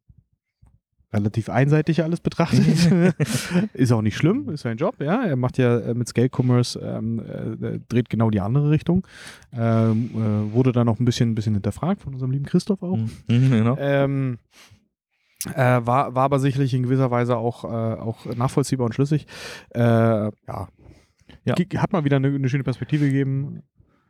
relativ 1.11 1.49
einseitig 1.49 2.03
alles 2.03 2.19
betrachtet. 2.19 2.65
ist 3.73 3.91
auch 3.91 4.01
nicht 4.01 4.17
schlimm, 4.17 4.49
ist 4.49 4.61
sein 4.61 4.77
Job, 4.77 4.95
ja. 4.99 5.23
Er 5.23 5.35
macht 5.35 5.57
ja 5.57 5.79
äh, 5.79 5.93
mit 5.93 6.07
Scale 6.07 6.29
Commerce, 6.29 6.79
ähm, 6.79 7.19
äh, 7.19 7.79
dreht 7.89 8.09
genau 8.09 8.29
die 8.29 8.41
andere 8.41 8.69
Richtung. 8.69 9.05
Ähm, 9.51 10.11
äh, 10.13 10.53
wurde 10.53 10.71
dann 10.71 10.85
noch 10.85 10.99
ein 10.99 11.05
bisschen, 11.05 11.31
ein 11.31 11.35
bisschen 11.35 11.55
hinterfragt 11.55 12.01
von 12.01 12.13
unserem 12.13 12.31
lieben 12.31 12.45
Christoph 12.45 12.83
auch. 12.83 12.97
Mhm, 12.97 13.49
genau. 13.49 13.77
Ähm, 13.79 14.37
äh, 15.55 15.81
war, 15.83 16.13
war 16.15 16.23
aber 16.23 16.39
sicherlich 16.39 16.73
in 16.73 16.83
gewisser 16.83 17.11
Weise 17.11 17.37
auch, 17.37 17.63
äh, 17.63 17.67
auch 17.67 18.25
nachvollziehbar 18.25 18.85
und 18.85 18.93
schlüssig. 18.93 19.25
Äh, 19.73 19.79
ja. 19.81 20.67
Ja. 21.45 21.55
Hat 21.77 21.93
mal 21.93 22.03
wieder 22.03 22.17
eine, 22.17 22.27
eine 22.27 22.49
schöne 22.49 22.63
Perspektive 22.63 23.05
gegeben. 23.05 23.63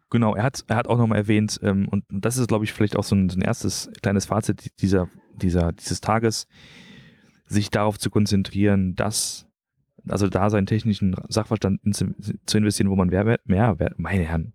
Genau, 0.09 0.35
er 0.35 0.43
hat, 0.43 0.65
er 0.67 0.75
hat 0.75 0.87
auch 0.87 0.97
nochmal 0.97 1.19
erwähnt, 1.19 1.59
ähm, 1.61 1.87
und 1.87 2.03
das 2.09 2.37
ist, 2.37 2.47
glaube 2.47 2.65
ich, 2.65 2.73
vielleicht 2.73 2.95
auch 2.95 3.03
so 3.03 3.15
ein, 3.15 3.29
so 3.29 3.37
ein 3.37 3.41
erstes 3.41 3.91
kleines 4.01 4.25
Fazit 4.25 4.81
dieser, 4.81 5.07
dieser, 5.35 5.71
dieses 5.71 6.01
Tages, 6.01 6.47
sich 7.49 7.69
darauf 7.71 7.97
zu 7.97 8.09
konzentrieren, 8.09 8.95
dass, 8.95 9.47
also 10.07 10.29
da 10.29 10.49
seinen 10.49 10.67
technischen 10.67 11.15
Sachverstand 11.27 11.81
in, 11.83 11.93
zu, 11.93 12.57
investieren, 12.57 12.89
wo 12.89 12.95
man 12.95 13.09
Mehrwert, 13.09 13.41
Mehrwert, 13.45 13.99
meine 13.99 14.23
Herren, 14.23 14.53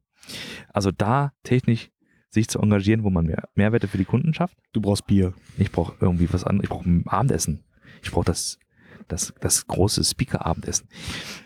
also 0.73 0.91
da 0.91 1.33
technisch 1.43 1.91
sich 2.31 2.49
zu 2.49 2.61
engagieren, 2.61 3.05
wo 3.05 3.11
man 3.11 3.27
mehr, 3.27 3.49
Mehrwerte 3.55 3.89
für 3.89 3.99
die 3.99 4.05
Kunden 4.05 4.35
schafft. 4.35 4.57
Du 4.73 4.81
brauchst 4.81 5.07
Bier. 5.07 5.35
Ich 5.57 5.71
brauche 5.71 5.95
irgendwie 6.01 6.33
was 6.33 6.45
anderes, 6.45 6.65
ich 6.65 6.71
brauche 6.71 6.89
ein 6.89 7.07
Abendessen. 7.07 7.63
Ich 8.03 8.11
brauche 8.11 8.25
das, 8.25 8.59
das, 9.07 9.33
das 9.41 9.67
große 9.67 10.03
Speaker-Abendessen. 10.03 10.89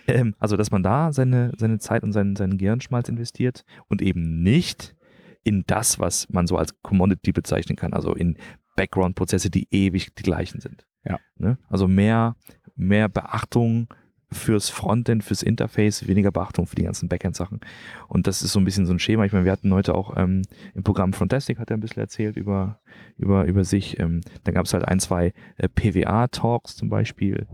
Ähm, 0.06 0.34
also, 0.38 0.56
dass 0.56 0.70
man 0.70 0.82
da 0.82 1.12
seine, 1.12 1.52
seine 1.58 1.78
Zeit 1.78 2.02
und 2.02 2.12
seinen, 2.12 2.36
seinen 2.36 2.56
Gehirnschmalz 2.56 3.08
investiert 3.08 3.64
und 3.88 4.00
eben 4.00 4.42
nicht 4.42 4.96
in 5.44 5.64
das, 5.66 5.98
was 5.98 6.28
man 6.30 6.46
so 6.46 6.56
als 6.56 6.74
Commodity 6.82 7.32
bezeichnen 7.32 7.76
kann, 7.76 7.92
also 7.92 8.14
in 8.14 8.38
Background-Prozesse, 8.76 9.50
die 9.50 9.68
ewig 9.70 10.14
die 10.14 10.22
gleichen 10.22 10.60
sind. 10.60 10.87
Ja. 11.04 11.18
Ne? 11.36 11.58
Also 11.68 11.88
mehr, 11.88 12.36
mehr 12.76 13.08
Beachtung 13.08 13.88
fürs 14.30 14.68
Frontend, 14.68 15.24
fürs 15.24 15.42
Interface, 15.42 16.06
weniger 16.06 16.30
Beachtung 16.30 16.66
für 16.66 16.76
die 16.76 16.82
ganzen 16.82 17.08
Backend-Sachen. 17.08 17.60
Und 18.08 18.26
das 18.26 18.42
ist 18.42 18.52
so 18.52 18.60
ein 18.60 18.64
bisschen 18.66 18.84
so 18.84 18.92
ein 18.92 18.98
Schema. 18.98 19.24
Ich 19.24 19.32
meine, 19.32 19.46
wir 19.46 19.52
hatten 19.52 19.72
heute 19.72 19.94
auch 19.94 20.16
ähm, 20.18 20.42
im 20.74 20.82
Programm 20.82 21.14
Frontastic, 21.14 21.58
hat 21.58 21.70
er 21.70 21.78
ein 21.78 21.80
bisschen 21.80 22.00
erzählt 22.02 22.36
über, 22.36 22.78
über, 23.16 23.46
über 23.46 23.64
sich. 23.64 23.98
Ähm, 23.98 24.20
dann 24.44 24.54
gab 24.54 24.66
es 24.66 24.74
halt 24.74 24.84
ein, 24.86 25.00
zwei 25.00 25.32
äh, 25.56 25.68
PWA-Talks 25.68 26.76
zum 26.76 26.90
Beispiel. 26.90 27.46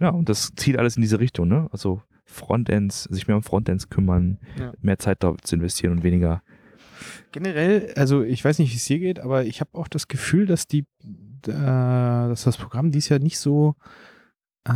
Ja, 0.00 0.08
und 0.08 0.30
das 0.30 0.54
zieht 0.56 0.78
alles 0.78 0.96
in 0.96 1.02
diese 1.02 1.20
Richtung, 1.20 1.48
ne? 1.48 1.68
Also 1.70 2.00
Frontends, 2.24 3.04
sich 3.04 3.26
mehr 3.28 3.36
um 3.36 3.42
Frontends 3.42 3.90
kümmern, 3.90 4.38
Ja. 4.58 4.72
mehr 4.80 4.98
Zeit 4.98 5.22
darauf 5.22 5.42
zu 5.42 5.56
investieren 5.56 5.92
und 5.92 6.02
weniger. 6.02 6.42
Generell, 7.32 7.92
also 7.96 8.22
ich 8.22 8.42
weiß 8.42 8.58
nicht, 8.58 8.72
wie 8.72 8.76
es 8.76 8.84
dir 8.86 8.98
geht, 8.98 9.20
aber 9.20 9.44
ich 9.44 9.60
habe 9.60 9.70
auch 9.74 9.88
das 9.88 10.08
Gefühl, 10.08 10.46
dass 10.46 10.66
die, 10.66 10.86
dass 11.52 12.44
das 12.44 12.56
Programm 12.56 12.90
dies 12.90 13.08
Jahr 13.08 13.18
nicht 13.20 13.38
so, 13.38 13.74
äh, 14.68 14.72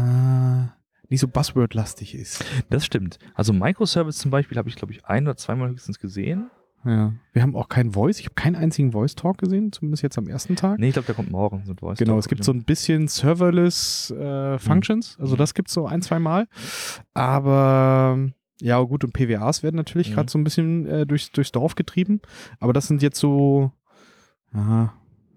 nicht 1.09 1.21
so 1.21 1.29
Buzzword-lastig 1.29 2.15
ist. 2.15 2.45
Das 2.71 2.85
stimmt. 2.85 3.19
Also 3.35 3.53
Microservice 3.53 4.19
zum 4.19 4.31
Beispiel 4.31 4.59
habe 4.59 4.69
ich, 4.69 4.77
glaube 4.77 4.93
ich, 4.93 5.05
ein 5.07 5.25
oder 5.27 5.37
zweimal 5.37 5.71
höchstens 5.71 5.99
gesehen. 5.99 6.51
Ja. 6.85 7.13
Wir 7.33 7.43
haben 7.43 7.57
auch 7.57 7.69
keinen 7.69 7.93
Voice. 7.93 8.21
Ich 8.21 8.27
habe 8.27 8.35
keinen 8.37 8.55
einzigen 8.55 8.93
Voice-Talk 8.93 9.39
gesehen, 9.39 9.73
zumindest 9.73 10.03
jetzt 10.05 10.17
am 10.17 10.29
ersten 10.29 10.55
Tag. 10.55 10.79
Nee, 10.79 10.89
ich 10.89 10.93
glaube, 10.93 11.07
der 11.07 11.15
kommt 11.17 11.31
morgen. 11.31 11.65
So 11.65 11.73
ein 11.73 11.79
Voice 11.79 11.99
Genau, 11.99 12.19
es 12.19 12.29
gibt 12.29 12.45
so 12.45 12.53
ein 12.53 12.63
bisschen 12.65 13.09
Serverless 13.09 14.11
äh, 14.13 14.59
Functions, 14.59 15.17
also 15.19 15.35
Mhm. 15.35 15.39
das 15.39 15.55
gibt 15.55 15.69
es 15.69 15.75
so 15.75 15.87
ein, 15.87 16.03
zwei 16.03 16.21
Mal. 16.21 16.47
Aber 17.15 18.19
ja, 18.61 18.81
gut, 18.81 19.03
und 19.05 19.13
PWAs 19.13 19.63
werden 19.63 19.77
natürlich 19.77 20.11
Mhm. 20.11 20.15
gerade 20.15 20.31
so 20.31 20.39
ein 20.39 20.45
bisschen 20.45 20.87
äh, 20.87 21.07
durchs, 21.07 21.33
durchs 21.33 21.51
Dorf 21.53 21.75
getrieben. 21.75 22.21
Aber 22.61 22.73
das 22.73 22.87
sind 22.87 23.03
jetzt 23.03 23.19
so, 23.19 23.73
ja, 24.55 24.93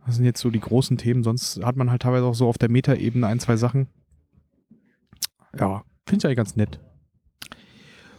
das 0.05 0.15
sind 0.15 0.25
jetzt 0.25 0.41
so 0.41 0.49
die 0.49 0.59
großen 0.59 0.97
Themen. 0.97 1.23
Sonst 1.23 1.63
hat 1.63 1.75
man 1.75 1.91
halt 1.91 2.01
teilweise 2.01 2.25
auch 2.25 2.35
so 2.35 2.47
auf 2.47 2.57
der 2.57 2.69
Meta-Ebene 2.69 3.27
ein, 3.27 3.39
zwei 3.39 3.55
Sachen. 3.55 3.87
Ja, 5.57 5.83
finde 6.05 6.21
ich 6.21 6.25
eigentlich 6.25 6.37
ganz 6.37 6.55
nett. 6.55 6.79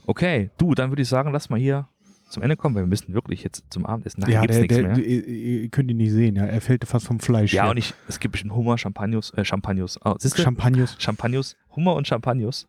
Okay, 0.07 0.51
du, 0.59 0.75
dann 0.75 0.90
würde 0.90 1.03
ich 1.03 1.09
sagen, 1.09 1.33
lass 1.33 1.49
mal 1.49 1.59
hier 1.59 1.88
zum 2.29 2.42
Ende 2.42 2.57
kommen, 2.57 2.75
weil 2.75 2.83
wir 2.83 2.88
müssen 2.88 3.14
wirklich 3.14 3.42
jetzt 3.45 3.64
zum 3.71 3.85
Abendessen. 3.85 4.21
Nachher 4.21 4.35
ja, 4.35 4.40
gibt's 4.40 4.57
der, 4.57 4.62
nichts 4.62 4.77
der, 4.77 4.88
mehr. 4.88 4.99
ihr, 4.99 5.27
ihr 5.62 5.68
könnt 5.68 5.90
ihn 5.90 5.99
nicht 5.99 6.12
sehen, 6.12 6.35
ja. 6.35 6.45
Er 6.45 6.61
fällt 6.61 6.85
fast 6.87 7.07
vom 7.07 7.21
Fleisch. 7.21 7.53
ja, 7.53 7.64
her. 7.64 7.71
und 7.71 7.77
ich, 7.77 7.95
es 8.09 8.18
gibt 8.21 8.33
bestimmt 8.33 8.55
Hummer, 8.55 8.79
Champagnos, 8.79 9.33
äh, 9.35 9.45
Champagnos. 9.45 9.99
Oh, 10.05 10.14
siehst 10.18 10.38
du? 10.38 10.42
Champagnos, 10.42 10.97
Champagnos, 10.99 11.57
Hummer 11.77 11.95
und 11.95 12.09
Champagnos. 12.09 12.68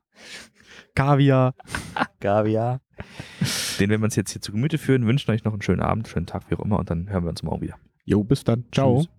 Kaviar. 0.96 1.56
Kaviar. 2.20 2.82
Den 3.80 3.90
werden 3.90 4.02
wir 4.02 4.06
uns 4.06 4.16
jetzt 4.16 4.32
hier 4.32 4.42
zu 4.42 4.52
Gemüte 4.52 4.78
führen, 4.78 5.08
wünschen 5.08 5.32
euch 5.32 5.44
noch 5.44 5.54
einen 5.54 5.62
schönen 5.62 5.82
Abend, 5.82 6.08
schönen 6.08 6.26
Tag, 6.26 6.44
wie 6.50 6.56
auch 6.56 6.60
immer, 6.60 6.80
und 6.80 6.90
dann 6.90 7.10
hören 7.10 7.24
wir 7.24 7.30
uns 7.30 7.42
morgen 7.42 7.62
wieder. 7.62 7.78
Jo, 8.06 8.24
bis 8.24 8.44
dann. 8.44 8.66
Ciao. 8.72 8.98
Tschüss. 8.98 9.10